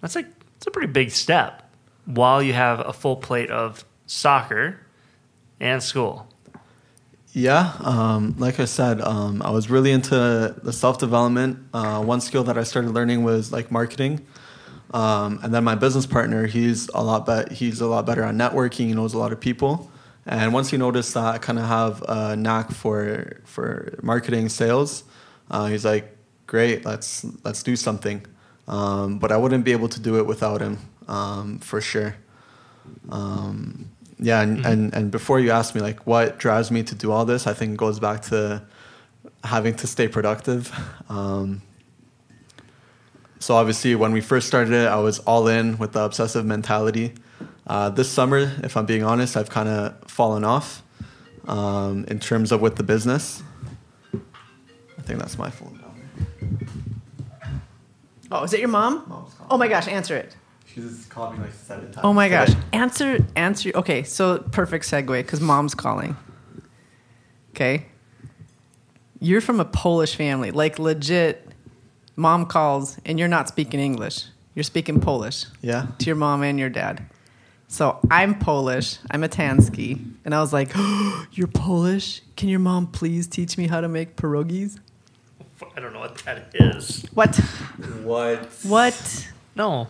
[0.00, 0.26] that's like
[0.66, 1.62] it's a pretty big step.
[2.06, 4.80] While you have a full plate of soccer
[5.60, 6.28] and school.
[7.32, 11.58] Yeah, um, like I said, um, I was really into the self development.
[11.72, 14.26] Uh, one skill that I started learning was like marketing,
[14.92, 18.36] um, and then my business partner, he's a lot bet he's a lot better on
[18.36, 18.86] networking.
[18.86, 19.90] He knows a lot of people,
[20.24, 25.04] and once he noticed that I kind of have a knack for for marketing sales,
[25.50, 28.24] uh, he's like, "Great, let's let's do something."
[28.68, 32.16] Um, but I wouldn't be able to do it without him, um, for sure.
[33.10, 37.12] Um, yeah, and, and, and before you ask me like what drives me to do
[37.12, 38.62] all this, I think it goes back to
[39.44, 40.72] having to stay productive.
[41.08, 41.62] Um,
[43.38, 47.14] so obviously, when we first started it, I was all in with the obsessive mentality.
[47.66, 50.82] Uh, this summer, if I'm being honest, I've kind of fallen off
[51.46, 53.42] um, in terms of with the business.
[54.98, 55.82] I think that's my phone.
[58.30, 59.04] Oh, is it your mom?
[59.08, 59.48] Mom's calling.
[59.50, 60.36] Oh my gosh, answer it.
[60.66, 62.00] She's called me like seven times.
[62.04, 62.50] Oh my gosh.
[62.72, 63.70] Answer, answer.
[63.74, 66.16] Okay, so perfect segue because mom's calling.
[67.50, 67.86] Okay.
[69.20, 70.50] You're from a Polish family.
[70.50, 71.48] Like legit,
[72.16, 74.24] mom calls and you're not speaking English.
[74.54, 75.86] You're speaking Polish Yeah.
[75.98, 77.06] to your mom and your dad.
[77.68, 78.98] So I'm Polish.
[79.10, 80.04] I'm a Tansky.
[80.24, 80.72] And I was like,
[81.32, 82.22] You're Polish?
[82.36, 84.78] Can your mom please teach me how to make pierogies?
[85.76, 87.04] I don't know what that is.
[87.14, 87.36] What?
[88.02, 88.38] What?
[88.62, 89.28] What?
[89.54, 89.88] No.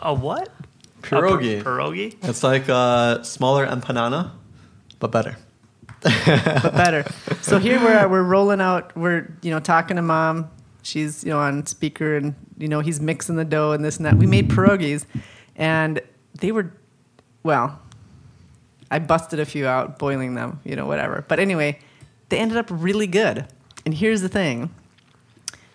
[0.00, 0.48] A what?
[1.02, 1.60] Pierogi.
[1.60, 2.16] A pir- pierogi?
[2.22, 4.30] It's like a smaller empanada,
[4.98, 5.36] but better.
[6.00, 7.04] but better.
[7.42, 8.96] So here we're uh, we're rolling out.
[8.96, 10.50] We're you know talking to mom.
[10.82, 14.06] She's you know on speaker and you know he's mixing the dough and this and
[14.06, 14.16] that.
[14.16, 15.04] We made pierogies,
[15.56, 16.00] and
[16.38, 16.72] they were,
[17.42, 17.78] well,
[18.90, 20.60] I busted a few out boiling them.
[20.64, 21.24] You know whatever.
[21.28, 21.78] But anyway,
[22.30, 23.46] they ended up really good.
[23.90, 24.72] And here's the thing.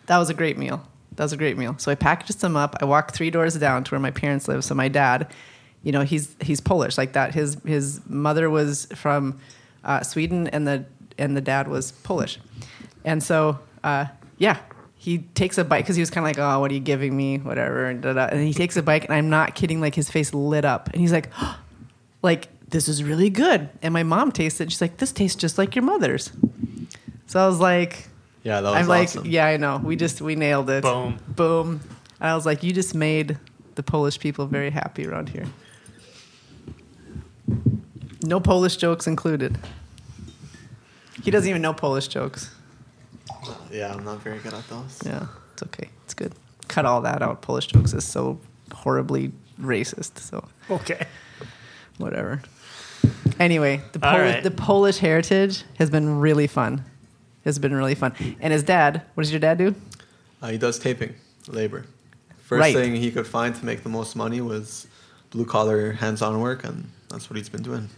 [0.05, 0.88] That was a great meal.
[1.18, 1.76] That was a great meal.
[1.78, 2.78] So I packaged them up.
[2.80, 4.63] I walked three doors down to where my parents live.
[4.63, 5.30] So my dad,
[5.84, 7.34] you know, he's he's Polish like that.
[7.34, 9.41] His his mother was from
[9.84, 10.86] uh, Sweden, and the
[11.18, 12.39] and the dad was Polish,
[13.03, 14.05] and so uh,
[14.38, 14.59] yeah,
[14.95, 17.18] he takes a bite because he was kind of like, oh, what are you giving
[17.18, 20.34] me, whatever, and, and he takes a bite, and I'm not kidding, like his face
[20.34, 21.30] lit up, and he's like,
[22.22, 25.57] like this is really good, and my mom tasted, it, she's like, this tastes just
[25.57, 26.32] like your mother's.
[27.28, 28.07] So I was like,
[28.43, 29.78] Yeah, that was I'm like, yeah, I know.
[29.84, 30.84] We just we nailed it.
[30.84, 31.19] Boom.
[31.28, 31.82] Boom.
[32.19, 33.38] And I was like, you just made
[33.76, 35.45] the Polish people very happy around here.
[38.23, 39.57] No Polish jokes included.
[41.23, 42.53] He doesn't even know Polish jokes.
[43.71, 44.99] Yeah, I'm not very good at those.
[45.05, 45.89] Yeah, it's okay.
[46.05, 46.34] It's good.
[46.67, 47.41] Cut all that out.
[47.41, 48.39] Polish jokes is so
[48.73, 50.19] horribly racist.
[50.19, 51.05] So Okay.
[51.97, 52.41] whatever.
[53.39, 54.43] Anyway, the All Poli- right.
[54.43, 56.84] the Polish heritage has been really fun.
[57.45, 58.13] Has been really fun.
[58.41, 59.75] And his dad, what does your dad do?
[60.41, 61.13] Uh, he does taping,
[61.47, 61.85] labor.
[62.37, 62.75] First Right.
[62.75, 64.87] thing he could find to make the most money was
[65.29, 67.89] blue collar, hands on work, and that's what he's been doing.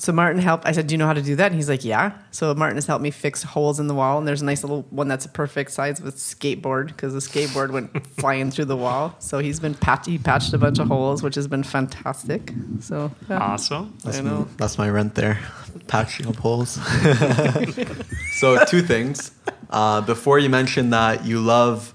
[0.00, 0.64] So Martin helped.
[0.64, 2.76] I said, "Do you know how to do that?" And he's like, "Yeah." So Martin
[2.76, 5.26] has helped me fix holes in the wall, and there's a nice little one that's
[5.26, 9.16] a perfect size with skateboard because the skateboard went flying through the wall.
[9.18, 10.06] So he's been patch.
[10.06, 12.52] He patched a bunch of holes, which has been fantastic.
[12.80, 13.38] So yeah.
[13.38, 13.98] Awesome.
[14.04, 14.36] That's, I know.
[14.42, 15.40] m- that's my rent there,
[15.88, 16.70] patching up holes.
[18.38, 19.32] so two things.
[19.70, 21.92] Uh, before you mentioned that you love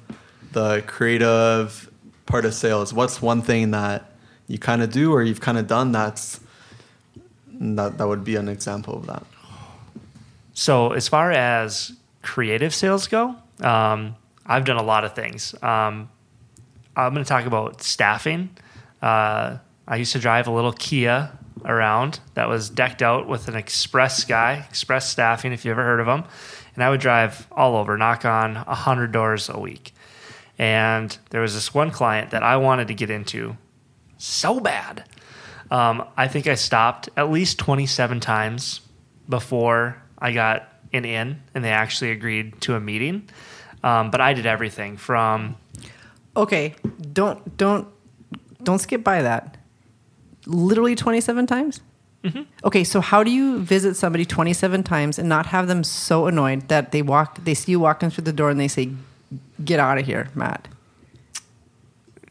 [0.52, 1.90] the creative
[2.26, 4.12] part of sales, what's one thing that
[4.48, 6.42] you kind of do or you've kind of done that's
[7.54, 9.24] that that would be an example of that?
[10.54, 15.56] So as far as creative sales go, um, I've done a lot of things.
[15.62, 16.10] Um,
[16.96, 18.50] I'm going to talk about staffing.
[19.02, 21.32] Uh, I used to drive a little Kia
[21.66, 26.00] around that was decked out with an express guy, express staffing, if you ever heard
[26.00, 26.24] of them.
[26.76, 29.94] And I would drive all over, knock on 100 doors a week.
[30.58, 33.58] And there was this one client that I wanted to get into
[34.18, 35.04] so bad.
[35.74, 38.82] Um, I think I stopped at least 27 times
[39.28, 43.28] before I got an in and they actually agreed to a meeting.
[43.84, 45.58] Um, but I did everything from
[46.36, 46.76] Okay,
[47.12, 47.88] don't don't
[48.64, 49.58] don't skip by that.
[50.46, 51.82] Literally 27 times?
[52.64, 56.70] Okay, so how do you visit somebody 27 times and not have them so annoyed
[56.70, 58.92] that they walk they see you walking through the door and they say
[59.66, 60.68] get out of here, Matt?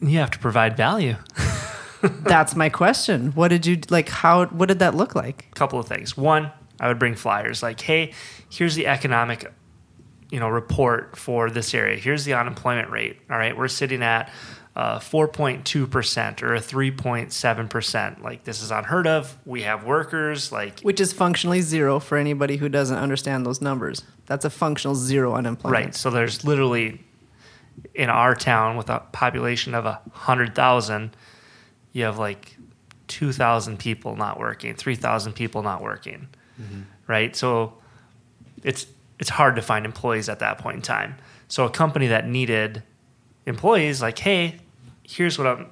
[0.01, 1.17] you have to provide value.
[2.03, 3.33] That's my question.
[3.33, 5.47] What did you like how what did that look like?
[5.53, 6.17] A couple of things.
[6.17, 6.51] One,
[6.81, 8.13] I would bring flyers like, "Hey,
[8.51, 9.51] here's the economic,
[10.31, 11.97] you know, report for this area.
[11.97, 13.19] Here's the unemployment rate.
[13.31, 14.31] All right, we're sitting at
[14.75, 18.23] uh, 4.2% or a 3.7%.
[18.23, 19.37] Like this is unheard of.
[19.45, 24.03] We have workers like Which is functionally zero for anybody who doesn't understand those numbers.
[24.27, 25.85] That's a functional zero unemployment.
[25.85, 25.95] Right.
[25.95, 27.05] So there's literally
[27.95, 31.17] in our town with a population of a hundred thousand,
[31.93, 32.57] you have like
[33.09, 36.29] two thousand people not working, three thousand people not working.
[37.07, 37.35] Right.
[37.37, 37.75] So
[38.63, 38.87] it's
[39.19, 41.17] it's hard to find employees at that point in time.
[41.49, 42.83] So a company that needed
[43.47, 44.57] employees, like, hey,
[45.03, 45.67] here's what I'm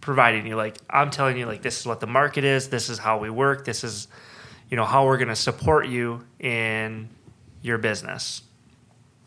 [0.00, 0.56] providing you.
[0.56, 2.68] Like I'm telling you, like this is what the market is.
[2.68, 3.64] This is how we work.
[3.64, 4.08] This is,
[4.70, 7.08] you know, how we're going to support you in
[7.60, 8.42] your business.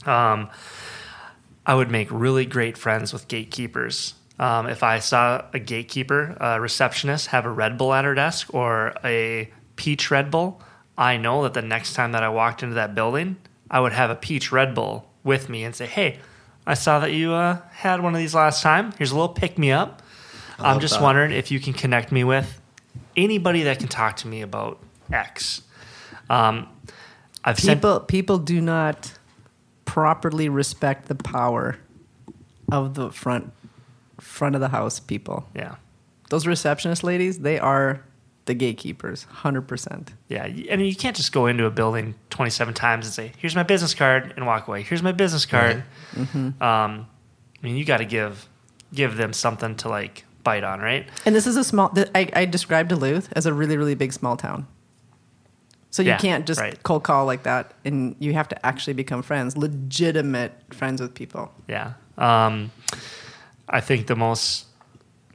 [0.06, 0.50] Um,
[1.66, 4.16] I would make really great friends with gatekeepers.
[4.44, 8.54] Um, if I saw a gatekeeper, a receptionist, have a Red Bull at her desk
[8.54, 10.62] or a peach Red Bull,
[10.98, 13.38] I know that the next time that I walked into that building,
[13.72, 16.20] I would have a peach Red Bull with me and say, "Hey,
[16.68, 18.92] I saw that you uh, had one of these last time.
[18.98, 20.02] Here's a little pick me up.
[20.60, 21.04] I'm just that.
[21.04, 22.60] wondering if you can connect me with
[23.16, 24.78] anybody that can talk to me about
[25.10, 25.62] X."
[26.30, 26.68] Um,
[27.46, 29.14] I've sent People people do not
[29.86, 31.78] properly respect the power
[32.70, 33.54] of the front
[34.34, 35.46] front of the house people.
[35.56, 35.76] yeah.
[36.30, 38.04] Those receptionist ladies, they are
[38.46, 40.08] the gatekeepers, 100%.
[40.30, 43.62] Yeah, and you can't just go into a building 27 times and say, "Here's my
[43.62, 44.82] business card," and walk away.
[44.82, 45.84] Here's my business card.
[46.18, 47.06] Um, I
[47.62, 48.48] mean, you got to give
[48.94, 51.06] give them something to like bite on, right?
[51.26, 54.36] And this is a small I, I described Duluth as a really really big small
[54.36, 54.66] town.
[55.92, 56.82] So you Yeah, can't just right.
[56.84, 61.52] cold call like that and you have to actually become friends, legitimate friends with people.
[61.68, 61.94] Yeah.
[62.18, 62.72] Um,
[63.68, 64.66] I think the most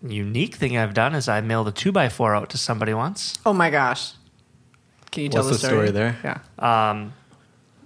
[0.02, 3.34] unique thing I've done is I mailed a two by four out to somebody once.
[3.44, 4.12] Oh my gosh.
[5.10, 6.16] Can you tell What's the the story there?
[6.22, 6.90] Yeah.
[6.90, 7.14] Um,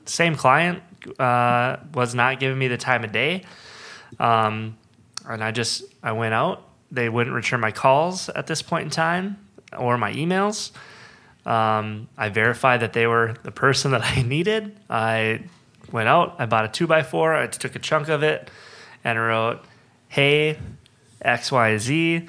[0.05, 0.83] same client
[1.19, 3.45] uh, was not giving me the time of day,
[4.19, 4.77] um,
[5.27, 6.69] and I just I went out.
[6.91, 9.39] They wouldn't return my calls at this point in time
[9.79, 10.73] or my emails.
[11.47, 14.77] Um, I verified that they were the person that I needed.
[14.91, 15.45] I
[15.91, 16.37] went out.
[16.39, 17.35] I bought a two by four.
[17.35, 18.51] I took a chunk of it
[19.05, 19.65] and wrote,
[20.13, 20.59] "Hey,
[21.25, 22.29] XYZ,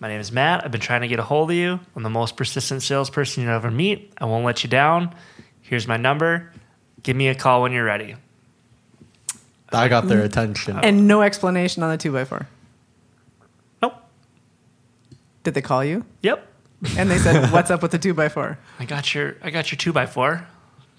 [0.00, 0.62] My name is Matt.
[0.62, 1.80] I've been trying to get a hold of you.
[1.96, 4.12] I'm the most persistent salesperson you'll ever meet.
[4.18, 5.14] I won't let you down.
[5.62, 6.52] Here's my number.
[7.02, 8.16] Give me a call when you're ready.
[9.72, 10.78] I got their attention.
[10.82, 12.46] And no explanation on the 2 by 4
[13.80, 13.94] Nope.
[15.42, 16.04] Did they call you?
[16.20, 16.46] Yep.
[16.98, 19.72] And they said, "What's up with the 2 by 4 I got your I got
[19.72, 20.46] your two by four.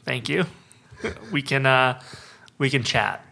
[0.04, 0.46] Thank you.
[1.32, 2.02] we can uh,
[2.58, 3.24] we can chat.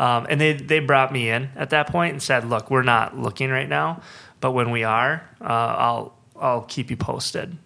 [0.00, 3.16] Um, and they they brought me in at that point and said, "Look, we're not
[3.16, 4.02] looking right now,
[4.40, 7.56] but when we are, uh, I'll I'll keep you posted."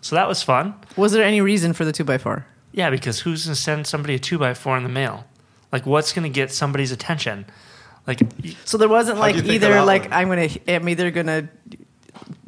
[0.00, 0.74] So that was fun.
[0.96, 4.14] Was there any reason for the 2 by 4 Yeah, because who's gonna send somebody
[4.14, 5.24] a two by four in the mail?
[5.72, 7.46] Like, what's gonna get somebody's attention?
[8.06, 8.20] Like,
[8.64, 10.12] So there wasn't like you think of either like one?
[10.12, 11.48] I'm gonna I'm either gonna.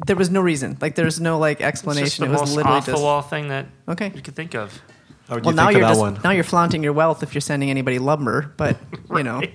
[0.07, 0.77] There was no reason.
[0.81, 2.25] Like there's no like it's just explanation.
[2.25, 4.13] the It was most literally off the just wall thing that okay.
[4.15, 4.81] you could think of.
[5.29, 6.21] How would Well, you now think you're of that just one?
[6.23, 8.77] now you're flaunting your wealth if you're sending anybody lumber, but
[9.17, 9.43] you know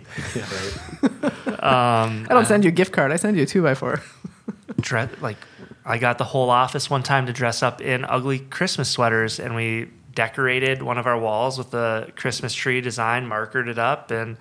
[1.61, 3.11] Um, I don't send you a gift card.
[3.11, 4.01] I send you a two by four.
[4.81, 5.37] dress like
[5.85, 9.55] I got the whole office one time to dress up in ugly Christmas sweaters and
[9.55, 14.37] we decorated one of our walls with a Christmas tree design, markered it up and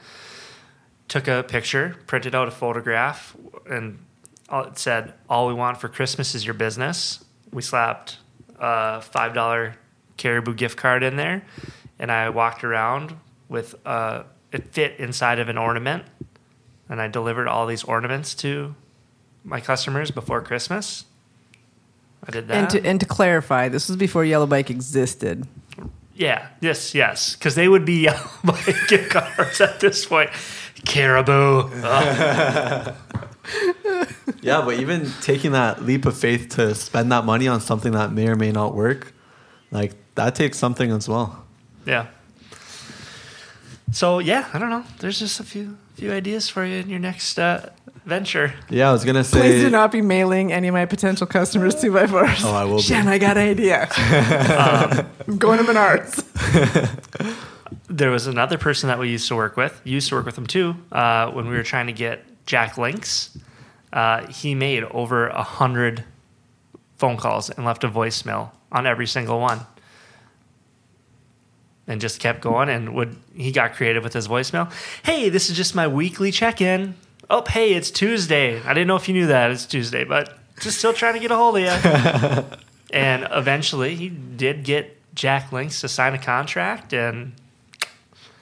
[1.08, 3.36] took a picture, printed out a photograph
[3.68, 3.98] and
[4.48, 7.22] all- it said all we want for Christmas is your business.
[7.52, 8.18] We slapped
[8.58, 9.74] a $5
[10.20, 11.42] caribou gift card in there
[11.98, 13.16] and I walked around
[13.48, 16.04] with uh it fit inside of an ornament
[16.88, 18.74] and I delivered all these ornaments to
[19.44, 21.06] my customers before Christmas.
[22.26, 22.56] I did that.
[22.56, 25.46] And to and to clarify, this was before Yellow Bike existed.
[26.14, 30.30] Yeah, yes, yes, because they would be Yellow Bike gift cards at this point.
[30.84, 31.70] Caribou.
[31.82, 32.94] Ugh.
[34.42, 38.12] Yeah, but even taking that leap of faith to spend that money on something that
[38.12, 39.12] may or may not work,
[39.70, 41.44] like that takes something as well.
[41.86, 42.06] Yeah.
[43.92, 44.84] So yeah, I don't know.
[44.98, 47.70] There's just a few few ideas for you in your next uh,
[48.04, 48.54] venture.
[48.68, 49.40] Yeah, I was gonna say.
[49.40, 52.44] Please do not be mailing any of my potential customers two by fours.
[52.44, 52.82] Oh, I will be.
[52.82, 53.88] Shan, I got an idea.
[55.26, 56.24] I'm going to Menards.
[57.88, 59.80] There was another person that we used to work with.
[59.82, 60.76] Used to work with him too.
[60.92, 63.36] Uh, when we were trying to get Jack Links,
[63.92, 66.04] uh, he made over a hundred
[66.98, 69.60] phone calls and left a voicemail on every single one,
[71.90, 72.68] and just kept going.
[72.68, 74.72] And would he got creative with his voicemail?
[75.02, 76.94] Hey, this is just my weekly check-in.
[77.28, 78.60] Oh, hey, it's Tuesday.
[78.62, 81.30] I didn't know if you knew that it's Tuesday, but just still trying to get
[81.30, 82.44] a hold of you.
[82.92, 87.32] and eventually, he did get Jack Links to sign a contract and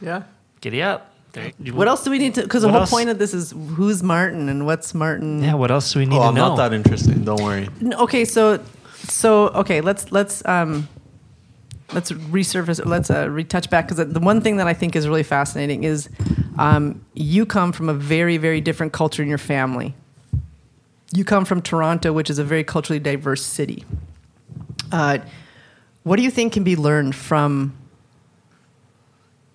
[0.00, 0.22] Yeah.
[0.60, 1.14] Giddy up.
[1.72, 2.42] What else do we need to?
[2.42, 2.90] Because the whole else?
[2.90, 5.42] point of this is who's Martin and what's Martin.
[5.42, 6.48] Yeah, what else do we need Oh, to I'm know?
[6.48, 7.24] not that interesting.
[7.24, 7.68] Don't worry.
[7.94, 8.58] Okay, so
[9.06, 10.88] so okay, let's let's um
[11.92, 12.84] let's resurface.
[12.84, 16.08] Let's uh, retouch back because the one thing that I think is really fascinating is
[16.58, 19.94] um, you come from a very very different culture in your family.
[21.14, 23.84] You come from Toronto, which is a very culturally diverse city.
[24.92, 25.18] Uh,
[26.02, 27.76] what do you think can be learned from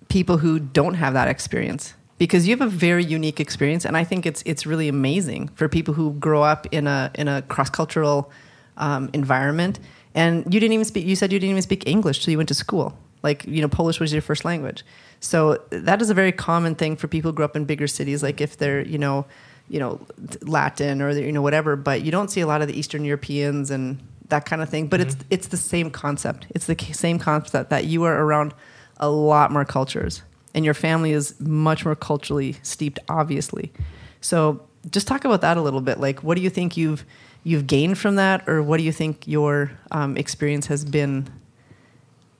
[0.08, 1.94] people who don't have that experience?
[2.18, 5.68] Because you have a very unique experience, and I think it's it's really amazing for
[5.68, 8.30] people who grow up in a in a cross cultural
[8.76, 9.78] um, environment.
[10.14, 11.06] And you didn't even speak.
[11.06, 12.96] You said you didn't even speak English till you went to school.
[13.22, 14.84] Like you know, Polish was your first language.
[15.20, 18.22] So that is a very common thing for people who grow up in bigger cities.
[18.22, 19.26] Like if they're you know,
[19.68, 20.00] you know,
[20.42, 21.74] Latin or you know whatever.
[21.76, 23.98] But you don't see a lot of the Eastern Europeans and
[24.28, 24.86] that kind of thing.
[24.86, 25.26] But it's mm-hmm.
[25.30, 26.46] it's the same concept.
[26.50, 28.54] It's the same concept that you are around
[28.98, 30.22] a lot more cultures,
[30.54, 33.72] and your family is much more culturally steeped, obviously.
[34.20, 35.98] So just talk about that a little bit.
[35.98, 37.04] Like, what do you think you've
[37.44, 41.28] you've gained from that, or what do you think your um, experience has been?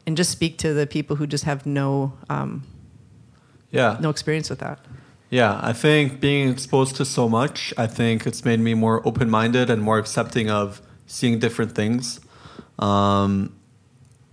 [0.07, 2.65] And just speak to the people who just have no um,
[3.71, 3.97] Yeah.
[4.01, 4.79] no experience with that.
[5.31, 9.31] Yeah, I think being exposed to so much, I think it's made me more open
[9.31, 12.21] minded and more accepting of seeing different things.
[12.79, 13.55] Um,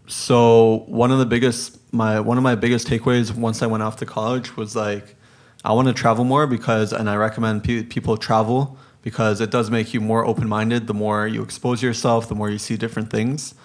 [0.08, 3.96] so one of the biggest my one of my biggest takeaways once I went off
[3.98, 5.16] to college was like
[5.64, 9.70] I want to travel more because and I recommend pe- people travel because it does
[9.70, 10.88] make you more open minded.
[10.88, 13.56] The more you expose yourself, the more you see different things,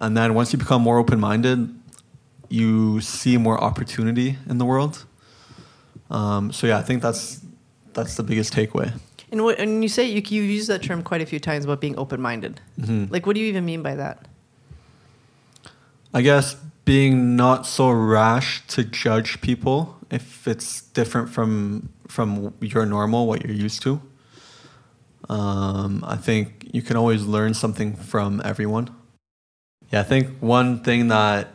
[0.00, 1.74] and then once you become more open minded,
[2.48, 5.04] you see more opportunity in the world.
[6.10, 7.40] Um, so yeah, I think that's
[7.94, 8.92] that's the biggest takeaway.
[9.30, 11.80] And what, and you say you you use that term quite a few times about
[11.80, 12.60] being open minded.
[13.10, 14.26] Like, what do you even mean by that?
[16.12, 16.54] I guess
[16.84, 23.44] being not so rash to judge people if it's different from from your normal, what
[23.44, 24.02] you're used to.
[25.32, 28.90] Um, I think you can always learn something from everyone.
[29.90, 31.48] Yeah, I think one thing that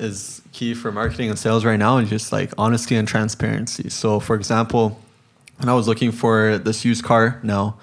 [0.00, 3.88] is key for marketing and sales right now is just like honesty and transparency.
[3.88, 4.98] So, for example,
[5.58, 7.78] when I was looking for this used car now,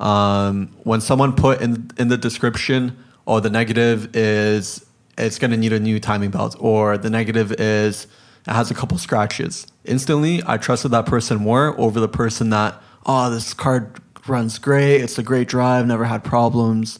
[0.00, 4.84] um, when someone put in in the description, oh, the negative is
[5.16, 8.06] it's going to need a new timing belt, or the negative is
[8.46, 9.66] it has a couple scratches.
[9.84, 13.90] Instantly, I trusted that person more over the person that, oh, this car
[14.28, 16.98] runs great, it's a great drive, never had problems.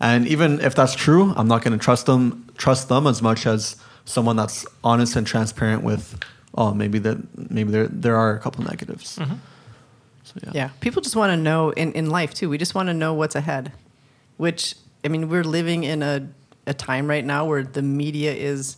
[0.00, 3.46] And even if that's true, I'm not going to trust them trust them as much
[3.46, 6.18] as someone that's honest and transparent with,
[6.54, 9.18] oh, maybe that maybe there there are a couple negatives.
[9.18, 9.34] Mm-hmm.
[10.24, 10.50] So yeah.
[10.54, 12.50] Yeah, people just want to know in, in life too.
[12.50, 13.72] We just want to know what's ahead,
[14.36, 16.28] which I mean, we're living in a,
[16.66, 18.76] a time right now where the media is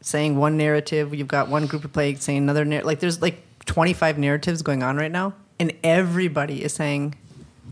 [0.00, 1.14] saying one narrative.
[1.14, 2.86] You've got one group of playing saying another narrative.
[2.86, 7.14] Like there's like 25 narratives going on right now, and everybody is saying,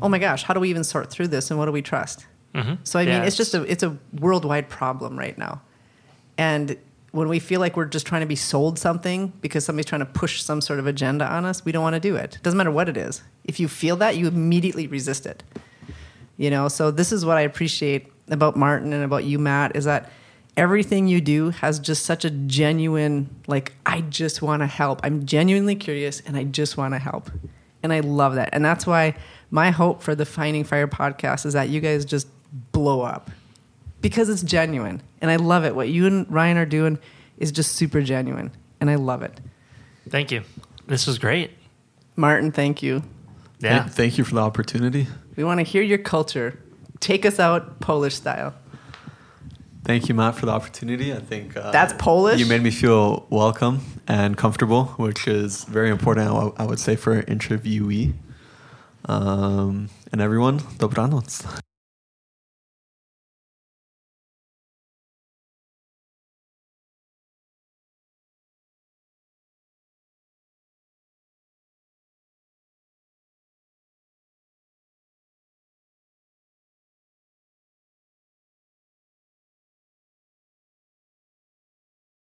[0.01, 1.51] "Oh my gosh, how do we even sort through this?
[1.51, 2.79] And what do we trust?" Mhm.
[2.85, 5.63] So I mean, Yeah, it's just a it's a worldwide problem right now,
[6.39, 6.77] and
[7.13, 10.07] when we feel like we're just trying to be sold something because somebody's trying to
[10.07, 12.39] push some sort of agenda on us, we don't want to do it.
[12.43, 13.23] Doesn't matter what it is.
[13.45, 15.43] If you feel that, you immediately resist it.
[16.39, 19.85] You know, so this is what I appreciate about Martin and about you, Matt, is
[19.85, 20.11] that
[20.57, 25.01] everything you do has just such a genuine, like, I just want to help.
[25.05, 27.31] I'm genuinely curious and I just want to help.
[27.83, 28.51] And I love that.
[28.53, 29.17] And that's why
[29.51, 32.29] my hope for the Finding Fire podcast is that you guys just
[32.73, 33.31] blow up
[34.01, 35.03] because it's genuine.
[35.21, 35.75] And I love it.
[35.75, 36.99] What you and Ryan are doing
[37.39, 38.51] is just super genuine.
[38.81, 39.41] And I love it.
[40.09, 40.43] Thank you.
[40.87, 41.53] This was great.
[42.17, 43.03] Martin, thank you.
[43.61, 43.83] Yeah.
[43.83, 45.07] Thank, thank you for the opportunity.
[45.37, 46.59] We want to hear your culture.
[47.01, 48.55] Take us out Polish style.
[49.85, 51.13] Thank you, Matt, for the opportunity.
[51.13, 52.39] I think uh, That's Polish?
[52.39, 56.29] You made me feel welcome and comfortable, which is very important.
[56.57, 58.15] I would say for an interviewee.
[59.07, 61.61] Um, and everyone, dobranoc.